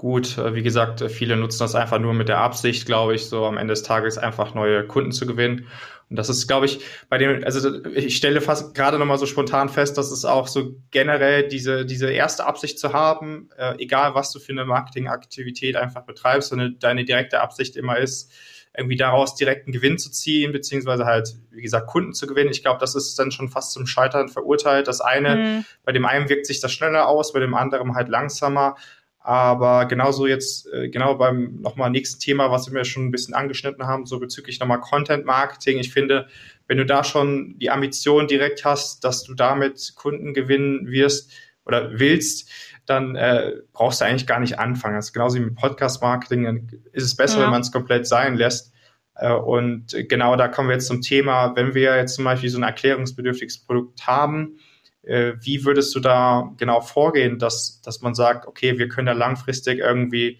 [0.00, 0.38] gut.
[0.38, 3.58] Äh, wie gesagt, viele nutzen das einfach nur mit der Absicht, glaube ich, so am
[3.58, 5.66] Ende des Tages einfach neue Kunden zu gewinnen.
[6.08, 9.68] Und das ist, glaube ich, bei dem, also ich stelle fast gerade nochmal so spontan
[9.68, 14.32] fest, dass es auch so generell diese, diese erste Absicht zu haben, äh, egal was
[14.32, 18.32] du für eine Marketingaktivität einfach betreibst, wenn deine direkte Absicht immer ist,
[18.76, 22.50] irgendwie daraus direkten Gewinn zu ziehen, beziehungsweise halt, wie gesagt, Kunden zu gewinnen.
[22.50, 24.88] Ich glaube, das ist dann schon fast zum Scheitern verurteilt.
[24.88, 25.64] Das eine, mhm.
[25.84, 28.76] bei dem einen wirkt sich das schneller aus, bei dem anderen halt langsamer.
[29.22, 33.86] Aber genauso jetzt, äh, genau beim nochmal nächsten Thema, was wir schon ein bisschen angeschnitten
[33.86, 35.78] haben, so bezüglich nochmal Content Marketing.
[35.78, 36.26] Ich finde,
[36.66, 41.32] wenn du da schon die Ambition direkt hast, dass du damit Kunden gewinnen wirst
[41.66, 42.50] oder willst,
[42.86, 44.96] dann äh, brauchst du eigentlich gar nicht anfangen.
[44.96, 47.44] Das ist genauso wie mit Podcast Marketing, dann ist es besser, ja.
[47.44, 48.72] wenn man es komplett sein lässt.
[49.16, 52.58] Äh, und genau da kommen wir jetzt zum Thema, wenn wir jetzt zum Beispiel so
[52.58, 54.58] ein erklärungsbedürftiges Produkt haben,
[55.02, 59.78] wie würdest du da genau vorgehen, dass, dass man sagt, okay, wir können da langfristig
[59.78, 60.38] irgendwie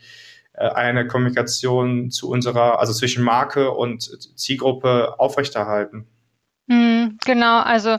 [0.53, 6.07] äh, eine Kommunikation zu unserer, also zwischen Marke und Zielgruppe aufrechterhalten?
[6.69, 7.99] Hm, genau, also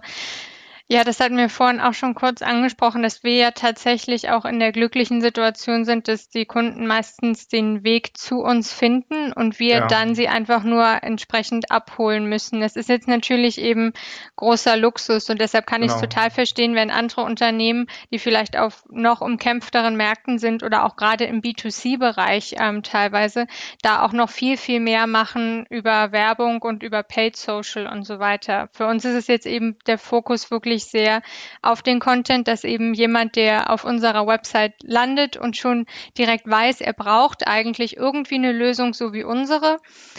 [0.91, 4.59] ja, das hatten wir vorhin auch schon kurz angesprochen, dass wir ja tatsächlich auch in
[4.59, 9.75] der glücklichen Situation sind, dass die Kunden meistens den Weg zu uns finden und wir
[9.75, 9.87] ja.
[9.87, 12.59] dann sie einfach nur entsprechend abholen müssen.
[12.59, 13.93] Das ist jetzt natürlich eben
[14.35, 15.93] großer Luxus und deshalb kann genau.
[15.93, 20.83] ich es total verstehen, wenn andere Unternehmen, die vielleicht auf noch umkämpfteren Märkten sind oder
[20.83, 23.47] auch gerade im B2C-Bereich ähm, teilweise,
[23.81, 28.19] da auch noch viel, viel mehr machen über Werbung und über Paid Social und so
[28.19, 28.67] weiter.
[28.73, 31.21] Für uns ist es jetzt eben der Fokus wirklich wirklich sehr
[31.61, 35.85] auf den Content, dass eben jemand, der auf unserer Website landet und schon
[36.17, 39.77] direkt weiß, er braucht eigentlich irgendwie eine Lösung so wie unsere,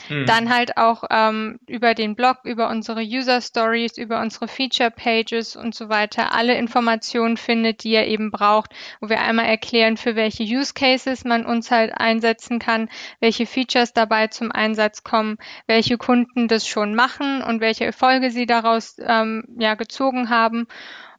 [0.08, 0.26] hm.
[0.26, 5.56] dann halt auch ähm, über den Blog, über unsere User Stories, über unsere Feature Pages
[5.56, 8.70] und so weiter alle Informationen findet, die er eben braucht,
[9.00, 12.88] wo wir einmal erklären, für welche Use Cases man uns halt einsetzen kann,
[13.20, 18.46] welche Features dabei zum Einsatz kommen, welche Kunden das schon machen und welche Erfolge sie
[18.46, 20.66] daraus ähm, ja gezogen haben haben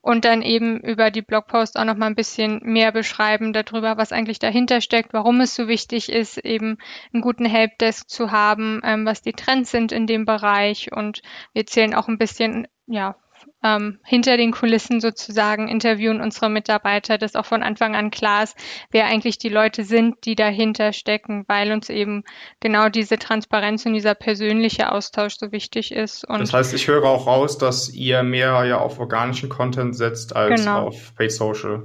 [0.02, 4.12] und dann eben über die Blogpost auch noch mal ein bisschen mehr beschreiben darüber, was
[4.12, 6.78] eigentlich dahinter steckt, warum es so wichtig ist, eben
[7.14, 10.92] einen guten Helpdesk zu haben, ähm, was die Trends sind in dem Bereich.
[10.92, 11.22] Und
[11.54, 13.16] wir erzählen auch ein bisschen ja
[13.64, 18.56] ähm, hinter den Kulissen sozusagen interviewen unsere Mitarbeiter, dass auch von Anfang an klar ist,
[18.92, 22.24] wer eigentlich die Leute sind, die dahinter stecken, weil uns eben
[22.60, 26.28] genau diese Transparenz und dieser persönliche Austausch so wichtig ist.
[26.28, 30.36] Und das heißt, ich höre auch raus, dass ihr mehr ja auf organischen Content setzt
[30.36, 30.88] als genau.
[30.88, 31.84] auf Paid Social.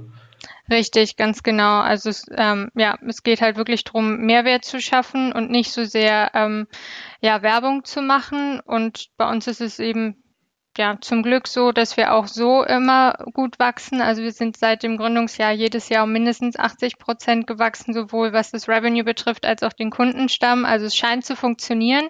[0.71, 1.79] Richtig, ganz genau.
[1.79, 5.83] Also es, ähm, ja, es geht halt wirklich darum, Mehrwert zu schaffen und nicht so
[5.83, 6.67] sehr ähm,
[7.21, 8.59] ja, Werbung zu machen.
[8.59, 10.21] Und bei uns ist es eben
[10.79, 14.01] ja zum Glück so, dass wir auch so immer gut wachsen.
[14.01, 18.49] Also wir sind seit dem Gründungsjahr jedes Jahr um mindestens 80 Prozent gewachsen, sowohl was
[18.49, 20.65] das Revenue betrifft als auch den Kundenstamm.
[20.65, 22.09] Also es scheint zu funktionieren.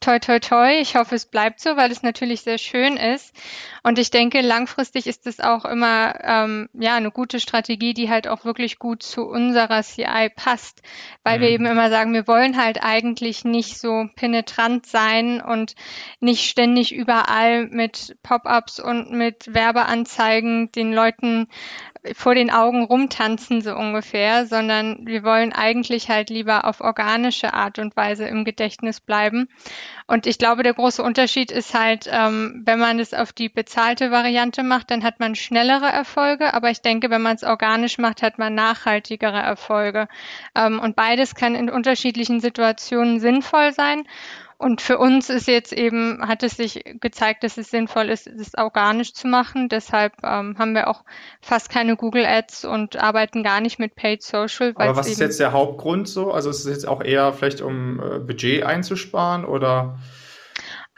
[0.00, 0.80] Toi, toi, toi.
[0.80, 3.34] Ich hoffe, es bleibt so, weil es natürlich sehr schön ist.
[3.82, 8.28] Und ich denke, langfristig ist es auch immer ähm, ja eine gute Strategie, die halt
[8.28, 10.82] auch wirklich gut zu unserer CI passt,
[11.24, 11.42] weil mhm.
[11.42, 15.74] wir eben immer sagen, wir wollen halt eigentlich nicht so penetrant sein und
[16.20, 21.48] nicht ständig überall mit Pop-ups und mit Werbeanzeigen den Leuten
[22.14, 27.78] vor den Augen rumtanzen, so ungefähr, sondern wir wollen eigentlich halt lieber auf organische Art
[27.78, 29.48] und Weise im Gedächtnis bleiben.
[30.06, 34.10] Und ich glaube, der große Unterschied ist halt, ähm, wenn man es auf die bezahlte
[34.10, 36.54] Variante macht, dann hat man schnellere Erfolge.
[36.54, 40.08] Aber ich denke, wenn man es organisch macht, hat man nachhaltigere Erfolge.
[40.54, 44.04] Ähm, und beides kann in unterschiedlichen Situationen sinnvoll sein.
[44.60, 48.54] Und für uns ist jetzt eben, hat es sich gezeigt, dass es sinnvoll ist, es
[48.56, 49.68] organisch zu machen.
[49.68, 51.04] Deshalb ähm, haben wir auch
[51.40, 54.72] fast keine Google Ads und arbeiten gar nicht mit Paid Social.
[54.74, 56.32] Aber was ist jetzt der Hauptgrund so?
[56.32, 59.96] Also ist es jetzt auch eher vielleicht, um äh, Budget einzusparen oder?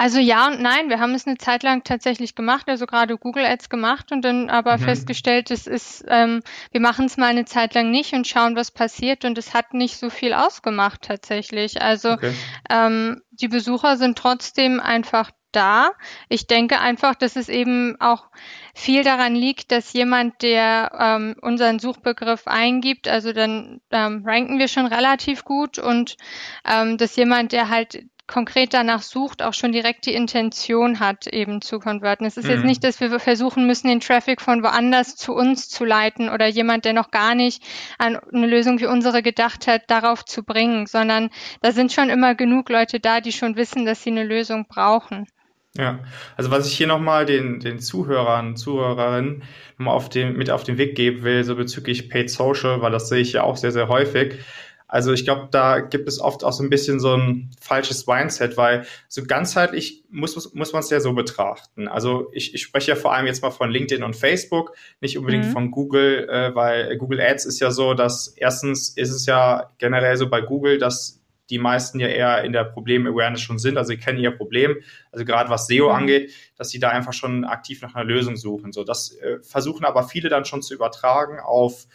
[0.01, 3.45] Also ja und nein, wir haben es eine Zeit lang tatsächlich gemacht, also gerade Google
[3.45, 4.83] Ads gemacht und dann aber mhm.
[4.85, 6.41] festgestellt, es ist, ähm,
[6.73, 9.75] wir machen es mal eine Zeit lang nicht und schauen, was passiert und es hat
[9.75, 11.83] nicht so viel ausgemacht tatsächlich.
[11.83, 12.33] Also okay.
[12.71, 15.91] ähm, die Besucher sind trotzdem einfach da.
[16.31, 18.31] Ich denke einfach, dass es eben auch
[18.75, 24.69] viel daran liegt, dass jemand, der ähm, unseren Suchbegriff eingibt, also dann ähm, ranken wir
[24.69, 26.17] schon relativ gut und
[26.65, 31.61] ähm, dass jemand, der halt konkret danach sucht, auch schon direkt die Intention hat, eben
[31.61, 32.25] zu konverten.
[32.25, 32.51] Es ist mhm.
[32.51, 36.47] jetzt nicht, dass wir versuchen müssen, den Traffic von woanders zu uns zu leiten oder
[36.47, 37.63] jemand, der noch gar nicht
[37.99, 42.35] an eine Lösung wie unsere gedacht hat, darauf zu bringen, sondern da sind schon immer
[42.35, 45.27] genug Leute da, die schon wissen, dass sie eine Lösung brauchen.
[45.77, 46.01] Ja,
[46.37, 49.45] also was ich hier nochmal den, den Zuhörern, Zuhörerinnen
[49.77, 53.09] mal auf den, mit auf den Weg geben will, so bezüglich Paid Social, weil das
[53.09, 54.39] sehe ich ja auch sehr, sehr häufig
[54.91, 58.57] also ich glaube, da gibt es oft auch so ein bisschen so ein falsches Mindset,
[58.57, 61.87] weil so ganzheitlich muss, muss man es ja so betrachten.
[61.87, 65.47] Also ich, ich spreche ja vor allem jetzt mal von LinkedIn und Facebook, nicht unbedingt
[65.47, 65.53] mhm.
[65.53, 70.17] von Google, äh, weil Google Ads ist ja so, dass erstens ist es ja generell
[70.17, 73.99] so bei Google, dass die meisten ja eher in der Problem-Awareness schon sind, also sie
[73.99, 74.77] kennen ihr Problem,
[75.13, 75.95] also gerade was SEO mhm.
[75.95, 78.73] angeht, dass sie da einfach schon aktiv nach einer Lösung suchen.
[78.73, 81.87] So, das äh, versuchen aber viele dann schon zu übertragen auf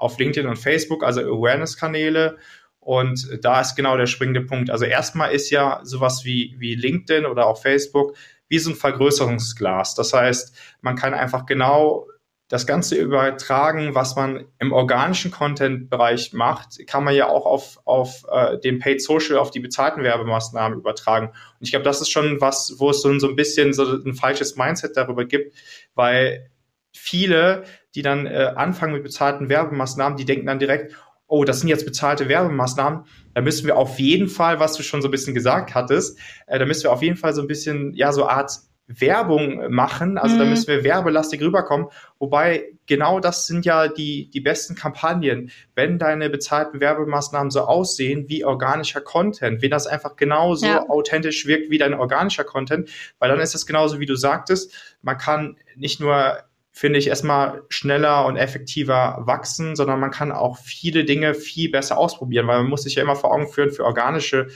[0.00, 2.38] auf LinkedIn und Facebook, also Awareness-Kanäle.
[2.80, 4.70] Und da ist genau der springende Punkt.
[4.70, 8.16] Also erstmal ist ja sowas wie, wie LinkedIn oder auch Facebook
[8.48, 9.94] wie so ein Vergrößerungsglas.
[9.94, 12.08] Das heißt, man kann einfach genau
[12.48, 18.24] das Ganze übertragen, was man im organischen Content-Bereich macht, kann man ja auch auf, auf
[18.28, 21.28] äh, den Paid Social, auf die bezahlten Werbemaßnahmen übertragen.
[21.28, 24.14] Und ich glaube, das ist schon was, wo es so, so ein bisschen so ein
[24.14, 25.54] falsches Mindset darüber gibt,
[25.94, 26.50] weil
[26.92, 27.64] viele
[27.94, 30.94] die dann äh, anfangen mit bezahlten Werbemaßnahmen, die denken dann direkt,
[31.26, 35.00] oh, das sind jetzt bezahlte Werbemaßnahmen, da müssen wir auf jeden Fall, was du schon
[35.00, 37.94] so ein bisschen gesagt hattest, äh, da müssen wir auf jeden Fall so ein bisschen,
[37.94, 38.50] ja, so Art
[38.98, 40.38] Werbung machen, also mhm.
[40.40, 41.86] da müssen wir werbelastig rüberkommen,
[42.18, 48.28] wobei genau das sind ja die, die besten Kampagnen, wenn deine bezahlten Werbemaßnahmen so aussehen
[48.28, 50.88] wie organischer Content, wenn das einfach genauso ja.
[50.88, 55.16] authentisch wirkt wie dein organischer Content, weil dann ist es genauso, wie du sagtest, man
[55.16, 56.38] kann nicht nur
[56.80, 61.98] finde ich, erstmal schneller und effektiver wachsen, sondern man kann auch viele Dinge viel besser
[61.98, 64.46] ausprobieren, weil man muss sich ja immer vor Augen führen, für organische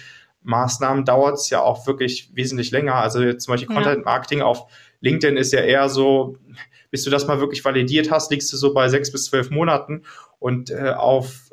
[0.42, 2.94] Maßnahmen dauert es ja auch wirklich wesentlich länger.
[2.94, 3.74] Also jetzt zum Beispiel ja.
[3.74, 4.72] Content Marketing auf
[5.02, 6.38] LinkedIn ist ja eher so,
[6.90, 10.04] bis du das mal wirklich validiert hast, liegst du so bei sechs bis zwölf Monaten.
[10.38, 11.50] Und äh, auf,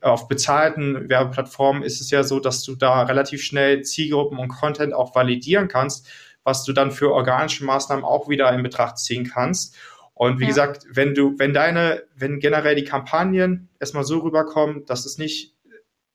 [0.00, 4.48] äh, auf bezahlten Werbeplattformen ist es ja so, dass du da relativ schnell Zielgruppen und
[4.48, 6.08] Content auch validieren kannst,
[6.44, 9.76] was du dann für organische Maßnahmen auch wieder in Betracht ziehen kannst.
[10.14, 10.48] Und wie ja.
[10.48, 15.54] gesagt, wenn du, wenn deine, wenn generell die Kampagnen erstmal so rüberkommen, dass es nicht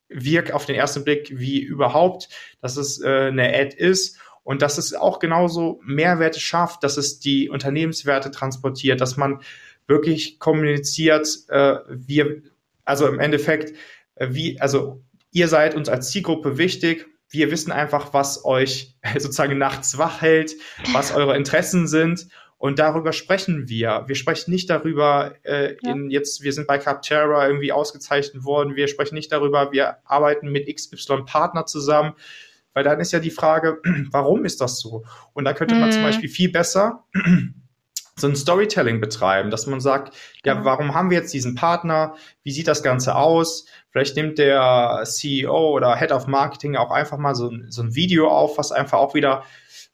[0.08, 2.30] wirkt auf den ersten Blick wie überhaupt,
[2.62, 7.20] dass es äh, eine Ad ist und dass es auch genauso Mehrwerte schafft, dass es
[7.20, 9.42] die Unternehmenswerte transportiert, dass man
[9.86, 12.42] wirklich kommuniziert, äh, wir,
[12.86, 13.76] also im Endeffekt,
[14.16, 19.58] äh, wie, also ihr seid uns als Zielgruppe wichtig, wir wissen einfach, was euch sozusagen
[19.58, 20.56] nachts wach hält,
[20.94, 22.28] was eure Interessen sind
[22.60, 24.04] Und darüber sprechen wir.
[24.08, 25.92] Wir sprechen nicht darüber, äh, ja.
[25.92, 28.76] in jetzt, wir sind bei Capterra irgendwie ausgezeichnet worden.
[28.76, 32.14] Wir sprechen nicht darüber, wir arbeiten mit XY Partner zusammen.
[32.74, 33.80] Weil dann ist ja die Frage,
[34.12, 35.06] warum ist das so?
[35.32, 35.94] Und da könnte man mhm.
[35.94, 37.06] zum Beispiel viel besser
[38.18, 40.66] so ein Storytelling betreiben, dass man sagt, ja, genau.
[40.66, 42.16] warum haben wir jetzt diesen Partner?
[42.44, 43.66] Wie sieht das Ganze aus?
[43.92, 47.96] Vielleicht nimmt der CEO oder Head of Marketing auch einfach mal so ein, so ein
[47.96, 49.46] Video auf, was einfach auch wieder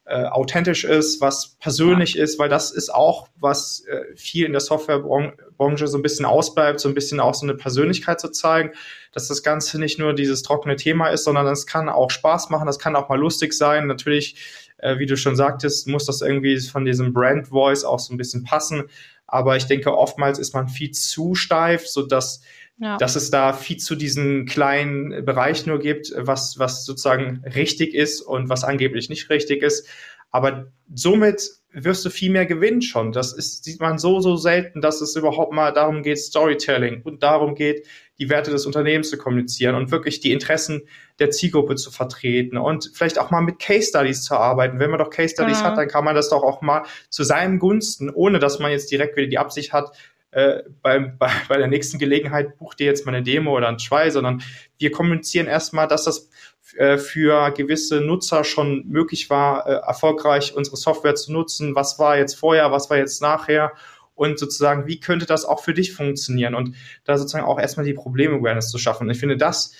[0.07, 2.23] äh, authentisch ist, was persönlich ja.
[2.23, 6.79] ist, weil das ist auch, was äh, viel in der Softwarebranche so ein bisschen ausbleibt,
[6.79, 8.71] so ein bisschen auch so eine Persönlichkeit zu zeigen,
[9.13, 12.67] dass das Ganze nicht nur dieses trockene Thema ist, sondern es kann auch Spaß machen,
[12.67, 13.87] das kann auch mal lustig sein.
[13.87, 14.35] Natürlich,
[14.77, 18.17] äh, wie du schon sagtest, muss das irgendwie von diesem Brand Voice auch so ein
[18.17, 18.83] bisschen passen.
[19.25, 22.41] Aber ich denke, oftmals ist man viel zu steif, so dass
[22.77, 22.97] ja.
[22.97, 28.21] dass es da viel zu diesen kleinen Bereich nur gibt, was, was sozusagen richtig ist
[28.21, 29.87] und was angeblich nicht richtig ist.
[30.31, 33.11] Aber somit wirst du viel mehr gewinnen schon.
[33.11, 37.21] Das ist, sieht man so, so selten, dass es überhaupt mal darum geht, Storytelling und
[37.21, 37.85] darum geht,
[38.17, 40.83] die Werte des Unternehmens zu kommunizieren und wirklich die Interessen
[41.19, 44.79] der Zielgruppe zu vertreten und vielleicht auch mal mit Case Studies zu arbeiten.
[44.79, 45.65] Wenn man doch Case Studies ja.
[45.65, 48.89] hat, dann kann man das doch auch mal zu seinen Gunsten, ohne dass man jetzt
[48.89, 49.91] direkt wieder die Absicht hat,
[50.35, 53.77] äh, bei, bei, bei der nächsten Gelegenheit bucht ihr jetzt mal eine Demo oder ein
[53.77, 54.43] Try, sondern
[54.77, 56.29] wir kommunizieren erstmal, dass das
[56.77, 61.73] äh, für gewisse Nutzer schon möglich war, äh, erfolgreich unsere Software zu nutzen.
[61.75, 63.71] Was war jetzt vorher, was war jetzt nachher?
[64.13, 66.53] Und sozusagen, wie könnte das auch für dich funktionieren?
[66.53, 66.75] Und
[67.05, 69.07] da sozusagen auch erstmal die Problem-Awareness zu schaffen.
[69.07, 69.73] Und ich finde, das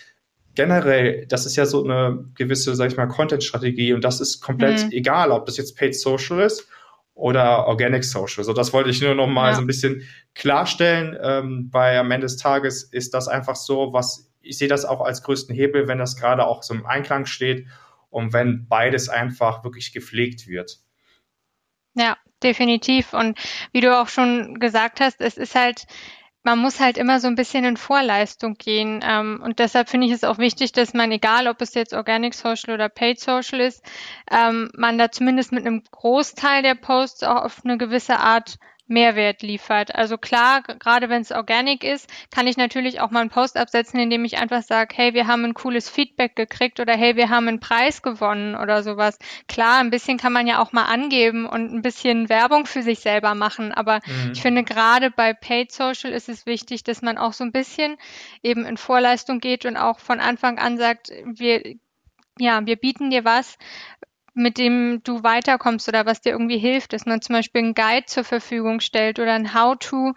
[0.55, 4.85] generell, das ist ja so eine gewisse, sag ich mal, Content-Strategie und das ist komplett
[4.85, 4.91] mhm.
[4.91, 6.67] egal, ob das jetzt Paid Social ist
[7.15, 8.43] oder Organic Social.
[8.43, 9.55] So, das wollte ich nur noch mal ja.
[9.55, 10.03] so ein bisschen
[10.35, 14.85] klarstellen, ähm, weil am Ende des Tages ist das einfach so, was ich sehe das
[14.85, 17.65] auch als größten Hebel, wenn das gerade auch so im Einklang steht
[18.09, 20.79] und wenn beides einfach wirklich gepflegt wird.
[21.95, 23.13] Ja, definitiv.
[23.13, 23.39] Und
[23.71, 25.87] wie du auch schon gesagt hast, es ist halt
[26.45, 29.03] man muss halt immer so ein bisschen in Vorleistung gehen.
[29.03, 32.35] Ähm, und deshalb finde ich es auch wichtig, dass man, egal ob es jetzt Organic
[32.35, 33.83] Social oder Paid Social ist,
[34.31, 39.41] ähm, man da zumindest mit einem Großteil der Posts auch auf eine gewisse Art Mehrwert
[39.41, 39.95] liefert.
[39.95, 43.99] Also klar, gerade wenn es organic ist, kann ich natürlich auch mal einen Post absetzen,
[43.99, 47.47] indem ich einfach sage, hey, wir haben ein cooles Feedback gekriegt oder hey, wir haben
[47.47, 49.17] einen Preis gewonnen oder sowas.
[49.47, 52.99] Klar, ein bisschen kann man ja auch mal angeben und ein bisschen Werbung für sich
[52.99, 54.31] selber machen, aber mhm.
[54.33, 57.97] ich finde gerade bei Paid Social ist es wichtig, dass man auch so ein bisschen
[58.43, 61.75] eben in Vorleistung geht und auch von Anfang an sagt, wir
[62.37, 63.57] ja, wir bieten dir was,
[64.35, 68.05] mit dem du weiterkommst oder was dir irgendwie hilft, dass man zum Beispiel einen Guide
[68.05, 70.13] zur Verfügung stellt oder ein How-to,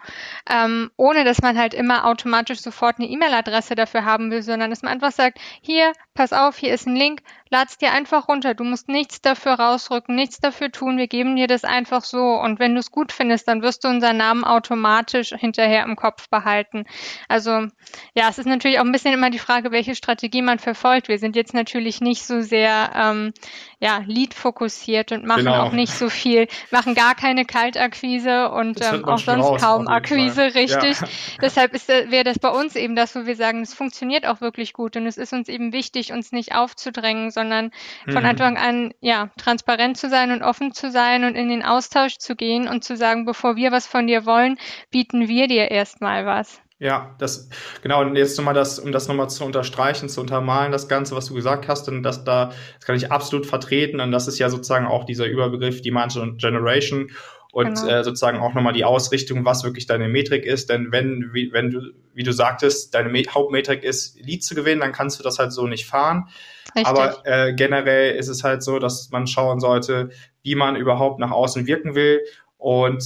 [0.49, 4.81] ähm, ohne dass man halt immer automatisch sofort eine E-Mail-Adresse dafür haben will, sondern dass
[4.81, 8.53] man einfach sagt, hier, pass auf, hier ist ein Link, lad's dir einfach runter.
[8.53, 10.97] Du musst nichts dafür rausrücken, nichts dafür tun.
[10.97, 12.19] Wir geben dir das einfach so.
[12.19, 16.29] Und wenn du es gut findest, dann wirst du unseren Namen automatisch hinterher im Kopf
[16.29, 16.83] behalten.
[17.27, 17.67] Also
[18.13, 21.07] ja, es ist natürlich auch ein bisschen immer die Frage, welche Strategie man verfolgt.
[21.07, 23.33] Wir sind jetzt natürlich nicht so sehr ähm,
[23.79, 25.63] ja, Lead-fokussiert und machen genau.
[25.63, 30.55] auch nicht so viel, machen gar keine Kaltakquise und ähm, auch sonst raus, kaum Akquise,
[30.55, 30.99] richtig.
[30.99, 31.07] Ja.
[31.41, 34.41] Deshalb ist äh, wäre das bei uns eben das, wo wir sagen, es funktioniert auch
[34.41, 37.71] wirklich gut und es ist uns eben wichtig, uns nicht aufzudrängen, sondern
[38.05, 38.29] von mhm.
[38.29, 42.35] Anfang an ja transparent zu sein und offen zu sein und in den Austausch zu
[42.35, 44.57] gehen und zu sagen, bevor wir was von dir wollen,
[44.91, 46.61] bieten wir dir erstmal was.
[46.79, 47.49] Ja, das
[47.81, 48.01] genau.
[48.01, 51.33] Und jetzt nochmal das, um das nochmal zu unterstreichen, zu untermalen, das Ganze, was du
[51.33, 53.99] gesagt hast, und das da, das kann ich absolut vertreten.
[53.99, 57.11] Und das ist ja sozusagen auch dieser Überbegriff Demand Generation
[57.51, 57.87] und genau.
[57.87, 60.69] äh, sozusagen auch nochmal die Ausrichtung, was wirklich deine Metrik ist.
[60.69, 61.81] Denn wenn, wie, wenn du,
[62.13, 65.67] wie du sagtest, deine Hauptmetrik ist, Lead zu gewinnen, dann kannst du das halt so
[65.67, 66.29] nicht fahren.
[66.75, 66.87] Richtig.
[66.87, 70.11] Aber äh, generell ist es halt so, dass man schauen sollte,
[70.43, 72.21] wie man überhaupt nach außen wirken will
[72.57, 73.03] und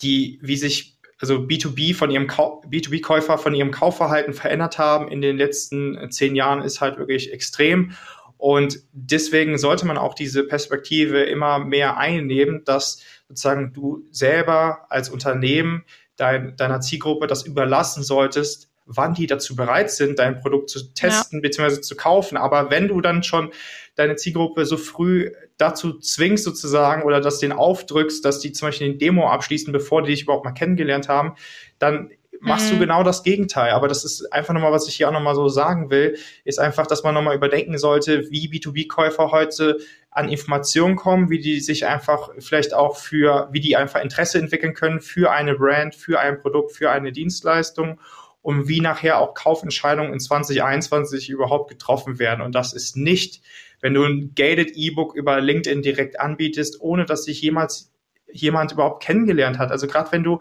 [0.00, 5.36] die, wie sich also B2B von ihrem B2B-Käufer von ihrem Kaufverhalten verändert haben in den
[5.36, 7.92] letzten äh, zehn Jahren, ist halt wirklich extrem.
[8.38, 15.08] Und deswegen sollte man auch diese Perspektive immer mehr einnehmen, dass sozusagen du selber als
[15.08, 15.84] Unternehmen
[16.16, 21.40] dein, deiner Zielgruppe das überlassen solltest, wann die dazu bereit sind, dein Produkt zu testen
[21.42, 21.48] ja.
[21.48, 21.80] bzw.
[21.80, 22.36] zu kaufen.
[22.36, 23.50] Aber wenn du dann schon
[23.96, 28.88] deine Zielgruppe so früh dazu zwingst sozusagen oder das den aufdrückst, dass die zum Beispiel
[28.88, 31.34] den Demo abschließen, bevor die dich überhaupt mal kennengelernt haben,
[31.78, 32.10] dann
[32.40, 32.74] machst mhm.
[32.74, 33.72] du genau das Gegenteil.
[33.72, 36.86] Aber das ist einfach nochmal, was ich hier auch nochmal so sagen will, ist einfach,
[36.86, 39.78] dass man nochmal überdenken sollte, wie B2B-Käufer heute
[40.10, 44.74] an Informationen kommen, wie die sich einfach vielleicht auch für, wie die einfach Interesse entwickeln
[44.74, 47.98] können für eine Brand, für ein Produkt, für eine Dienstleistung
[48.46, 52.42] und wie nachher auch Kaufentscheidungen in 2021 überhaupt getroffen werden.
[52.42, 53.42] Und das ist nicht,
[53.80, 57.92] wenn du ein gated E-Book über LinkedIn direkt anbietest, ohne dass sich jemals
[58.30, 59.72] jemand überhaupt kennengelernt hat.
[59.72, 60.38] Also gerade wenn du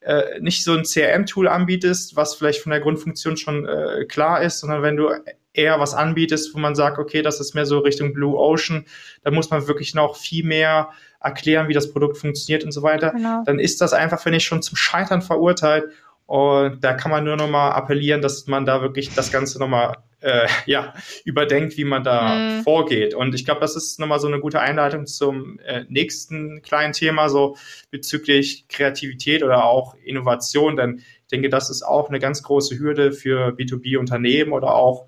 [0.00, 4.60] äh, nicht so ein CRM-Tool anbietest, was vielleicht von der Grundfunktion schon äh, klar ist,
[4.60, 5.08] sondern wenn du
[5.54, 8.84] eher was anbietest, wo man sagt, okay, das ist mehr so Richtung Blue Ocean,
[9.24, 10.90] da muss man wirklich noch viel mehr
[11.20, 13.42] erklären, wie das Produkt funktioniert und so weiter, genau.
[13.46, 15.86] dann ist das einfach, finde ich, schon zum Scheitern verurteilt.
[16.26, 19.68] Und da kann man nur noch mal appellieren, dass man da wirklich das Ganze noch
[19.68, 20.92] mal äh, ja,
[21.24, 22.62] überdenkt, wie man da mhm.
[22.62, 23.14] vorgeht.
[23.14, 27.28] Und ich glaube, das ist nochmal so eine gute Einleitung zum äh, nächsten kleinen Thema,
[27.28, 27.56] so
[27.90, 30.76] bezüglich Kreativität oder auch Innovation.
[30.76, 35.06] Denn ich denke, das ist auch eine ganz große Hürde für B2B-Unternehmen oder auch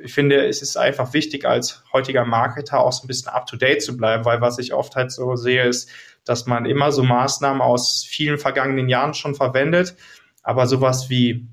[0.00, 3.96] ich finde, es ist einfach wichtig, als heutiger Marketer auch so ein bisschen up-to-date zu
[3.96, 5.90] bleiben, weil was ich oft halt so sehe, ist,
[6.24, 9.96] dass man immer so Maßnahmen aus vielen vergangenen Jahren schon verwendet,
[10.42, 11.48] aber sowas wie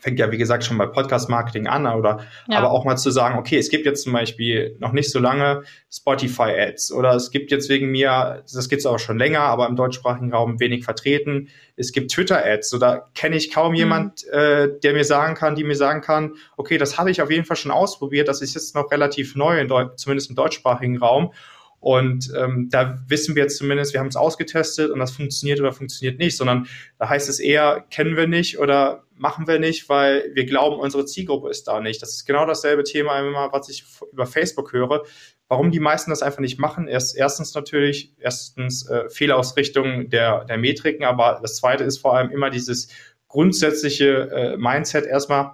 [0.00, 2.58] fängt ja, wie gesagt, schon bei Podcast-Marketing an, oder ja.
[2.58, 5.62] aber auch mal zu sagen, okay, es gibt jetzt zum Beispiel noch nicht so lange
[5.92, 9.76] Spotify-Ads oder es gibt jetzt wegen mir, das gibt es auch schon länger, aber im
[9.76, 13.78] deutschsprachigen Raum wenig vertreten, es gibt Twitter-Ads, oder kenne ich kaum mhm.
[13.78, 17.30] jemand, äh, der mir sagen kann, die mir sagen kann, okay, das habe ich auf
[17.30, 21.32] jeden Fall schon ausprobiert, das ist jetzt noch relativ neu, in zumindest im deutschsprachigen Raum
[21.80, 25.72] und ähm, da wissen wir jetzt zumindest, wir haben es ausgetestet und das funktioniert oder
[25.72, 26.66] funktioniert nicht, sondern
[26.98, 31.06] da heißt es eher, kennen wir nicht oder machen wir nicht, weil wir glauben, unsere
[31.06, 32.02] Zielgruppe ist da nicht.
[32.02, 35.04] Das ist genau dasselbe Thema, immer, was ich über Facebook höre.
[35.48, 40.58] Warum die meisten das einfach nicht machen, ist erstens natürlich, erstens äh, Fehlausrichtung der, der
[40.58, 42.88] Metriken, aber das zweite ist vor allem immer dieses
[43.28, 45.52] grundsätzliche äh, Mindset erstmal,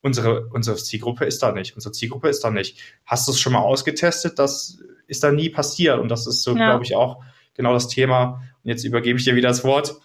[0.00, 2.80] unsere, unsere Zielgruppe ist da nicht, unsere Zielgruppe ist da nicht.
[3.04, 4.38] Hast du es schon mal ausgetestet?
[4.38, 5.98] Das ist da nie passiert.
[5.98, 6.70] Und das ist so, ja.
[6.70, 7.22] glaube ich, auch
[7.54, 8.42] genau das Thema.
[8.64, 9.96] Und jetzt übergebe ich dir wieder das Wort.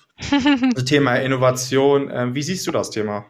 [0.73, 2.09] das Thema Innovation.
[2.13, 3.25] Ähm, wie siehst du das Thema?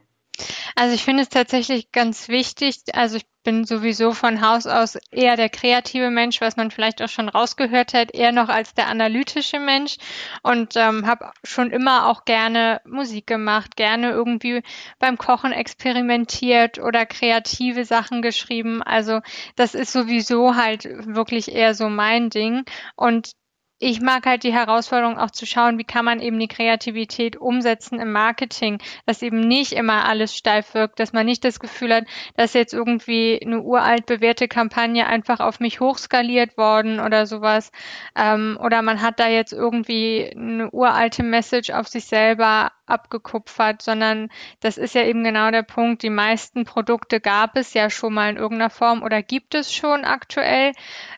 [0.82, 2.82] Also ich finde es tatsächlich ganz wichtig.
[2.93, 7.07] Also ich bin sowieso von Haus aus eher der kreative Mensch, was man vielleicht auch
[7.07, 9.97] schon rausgehört hat, eher noch als der analytische Mensch
[10.41, 14.63] und ähm, habe schon immer auch gerne Musik gemacht, gerne irgendwie
[14.97, 18.82] beim Kochen experimentiert oder kreative Sachen geschrieben.
[18.82, 19.19] Also
[19.55, 22.63] das ist sowieso halt wirklich eher so mein Ding
[22.95, 23.34] und
[23.82, 27.99] ich mag halt die Herausforderung auch zu schauen, wie kann man eben die Kreativität umsetzen
[27.99, 28.77] im Marketing,
[29.07, 32.03] dass eben nicht immer alles steif wirkt, dass man nicht das Gefühl hat,
[32.36, 37.71] dass jetzt irgendwie eine uralt bewährte Kampagne einfach auf mich hochskaliert worden oder sowas.
[38.15, 44.29] Ähm, oder man hat da jetzt irgendwie eine uralte Message auf sich selber abgekupfert, sondern
[44.59, 46.03] das ist ja eben genau der Punkt.
[46.03, 50.05] Die meisten Produkte gab es ja schon mal in irgendeiner Form oder gibt es schon
[50.05, 50.73] aktuell.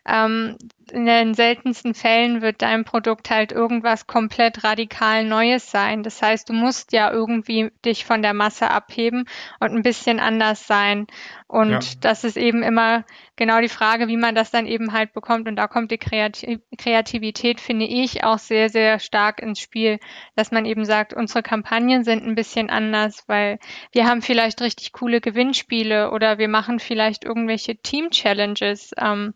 [0.06, 0.56] Ähm,
[0.92, 6.02] in den seltensten Fällen wird dein Produkt halt irgendwas komplett radikal Neues sein.
[6.02, 9.26] Das heißt, du musst ja irgendwie dich von der Masse abheben
[9.60, 11.06] und ein bisschen anders sein.
[11.46, 11.80] Und ja.
[12.00, 13.04] das ist eben immer
[13.36, 15.46] genau die Frage, wie man das dann eben halt bekommt.
[15.46, 19.98] Und da kommt die Kreativität, finde ich, auch sehr, sehr stark ins Spiel,
[20.36, 23.58] dass man eben sagt, unsere Kampagnen sind ein bisschen anders, weil
[23.92, 28.92] wir haben vielleicht richtig coole Gewinnspiele oder wir machen vielleicht irgendwelche Team-Challenges.
[28.98, 29.34] Ähm,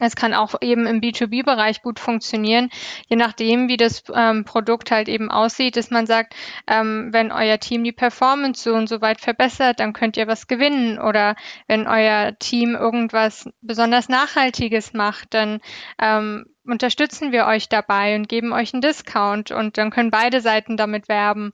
[0.00, 2.70] es kann auch eben im B2B-Bereich gut funktionieren,
[3.08, 6.34] je nachdem, wie das ähm, Produkt halt eben aussieht, dass man sagt,
[6.66, 10.46] ähm, wenn euer Team die Performance so und so weit verbessert, dann könnt ihr was
[10.46, 10.98] gewinnen.
[10.98, 11.36] Oder
[11.66, 15.60] wenn euer Team irgendwas besonders Nachhaltiges macht, dann
[16.00, 20.76] ähm, unterstützen wir euch dabei und geben euch einen Discount und dann können beide Seiten
[20.76, 21.52] damit werben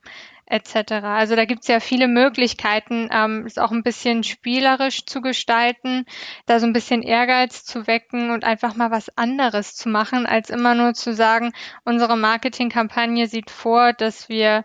[0.49, 0.91] etc.
[1.03, 6.05] Also da gibt es ja viele Möglichkeiten, ähm, es auch ein bisschen spielerisch zu gestalten,
[6.45, 10.49] da so ein bisschen Ehrgeiz zu wecken und einfach mal was anderes zu machen, als
[10.49, 11.53] immer nur zu sagen,
[11.85, 14.63] unsere Marketingkampagne sieht vor, dass wir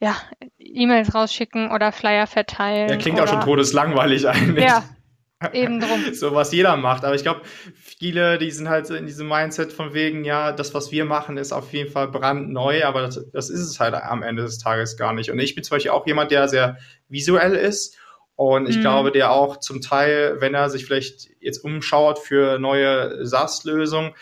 [0.00, 0.16] ja,
[0.58, 2.88] E-Mails rausschicken oder Flyer verteilen.
[2.88, 4.64] Ja, klingt auch schon todeslangweilig eigentlich.
[4.64, 4.84] Ja,
[5.52, 6.14] Eben drum.
[6.14, 7.04] so was jeder macht.
[7.04, 7.42] Aber ich glaube,
[7.74, 11.52] viele, die sind halt in diesem Mindset von wegen, ja, das, was wir machen, ist
[11.52, 15.12] auf jeden Fall brandneu, aber das, das ist es halt am Ende des Tages gar
[15.12, 15.30] nicht.
[15.30, 16.78] Und ich bin zum Beispiel auch jemand, der sehr
[17.08, 17.96] visuell ist.
[18.34, 18.82] Und ich mhm.
[18.82, 24.14] glaube, der auch zum Teil, wenn er sich vielleicht jetzt umschaut für neue SaaS-Lösungen,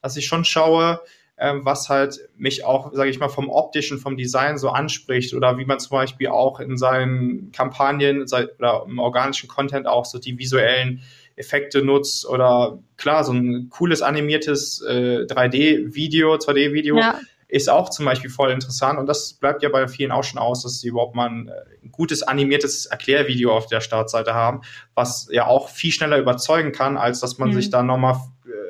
[0.00, 1.00] dass ich schon schaue,
[1.36, 5.64] was halt mich auch, sage ich mal, vom optischen, vom Design so anspricht oder wie
[5.64, 11.02] man zum Beispiel auch in seinen Kampagnen oder im organischen Content auch so die visuellen
[11.36, 17.18] Effekte nutzt oder klar, so ein cooles animiertes äh, 3D-Video, 2D-Video ja.
[17.48, 20.62] ist auch zum Beispiel voll interessant und das bleibt ja bei vielen auch schon aus,
[20.62, 21.50] dass sie überhaupt mal ein,
[21.82, 24.60] ein gutes animiertes Erklärvideo auf der Startseite haben,
[24.94, 27.54] was ja auch viel schneller überzeugen kann, als dass man mhm.
[27.54, 28.20] sich da nochmal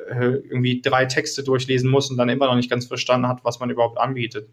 [0.07, 3.69] irgendwie drei Texte durchlesen muss und dann immer noch nicht ganz verstanden hat, was man
[3.69, 4.49] überhaupt anbietet.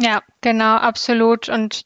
[0.00, 1.48] Ja, genau, absolut.
[1.48, 1.84] Und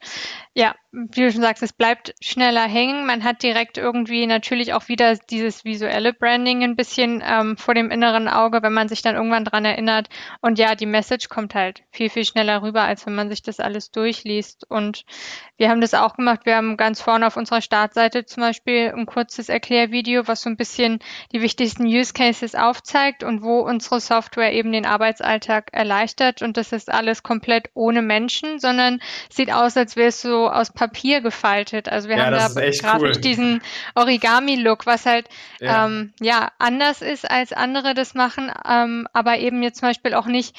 [0.56, 3.04] ja, wie du schon sagst, es bleibt schneller hängen.
[3.04, 7.90] Man hat direkt irgendwie natürlich auch wieder dieses visuelle Branding ein bisschen ähm, vor dem
[7.90, 10.08] inneren Auge, wenn man sich dann irgendwann dran erinnert.
[10.40, 13.60] Und ja, die Message kommt halt viel, viel schneller rüber, als wenn man sich das
[13.60, 14.64] alles durchliest.
[14.70, 15.04] Und
[15.58, 16.40] wir haben das auch gemacht.
[16.44, 20.56] Wir haben ganz vorne auf unserer Startseite zum Beispiel ein kurzes Erklärvideo, was so ein
[20.56, 21.00] bisschen
[21.32, 26.40] die wichtigsten Use Cases aufzeigt und wo unsere Software eben den Arbeitsalltag erleichtert.
[26.40, 30.72] Und das ist alles komplett ohne Menschen, sondern sieht aus, als wäre es so aus
[30.72, 31.88] Papier gefaltet.
[31.88, 33.20] Also wir ja, haben da grafisch cool.
[33.20, 33.62] diesen
[33.94, 35.28] Origami-Look, was halt
[35.60, 35.86] ja.
[35.86, 40.26] Ähm, ja anders ist als andere das machen, ähm, aber eben jetzt zum Beispiel auch
[40.26, 40.56] nicht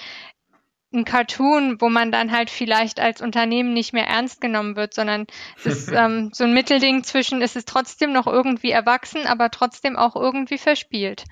[0.93, 5.27] ein Cartoon, wo man dann halt vielleicht als Unternehmen nicht mehr ernst genommen wird, sondern
[5.57, 9.95] es ist ähm, so ein Mittelding zwischen, es ist trotzdem noch irgendwie erwachsen, aber trotzdem
[9.95, 11.25] auch irgendwie verspielt.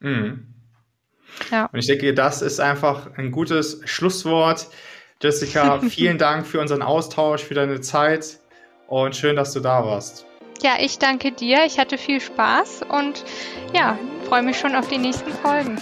[0.00, 0.54] Mhm.
[1.50, 1.66] Ja.
[1.66, 4.68] Und ich denke, das ist einfach ein gutes Schlusswort.
[5.24, 8.38] Jessica, vielen Dank für unseren Austausch, für deine Zeit
[8.88, 10.26] und schön, dass du da warst.
[10.62, 11.64] Ja, ich danke dir.
[11.64, 13.24] Ich hatte viel Spaß und
[13.72, 13.98] ja,
[14.28, 15.78] freue mich schon auf die nächsten Folgen.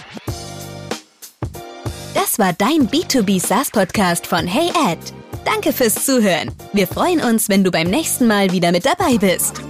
[2.15, 4.99] Das war dein B2B SaaS Podcast von Hey Ed.
[5.45, 6.51] Danke fürs Zuhören.
[6.71, 9.61] Wir freuen uns, wenn du beim nächsten Mal wieder mit dabei bist.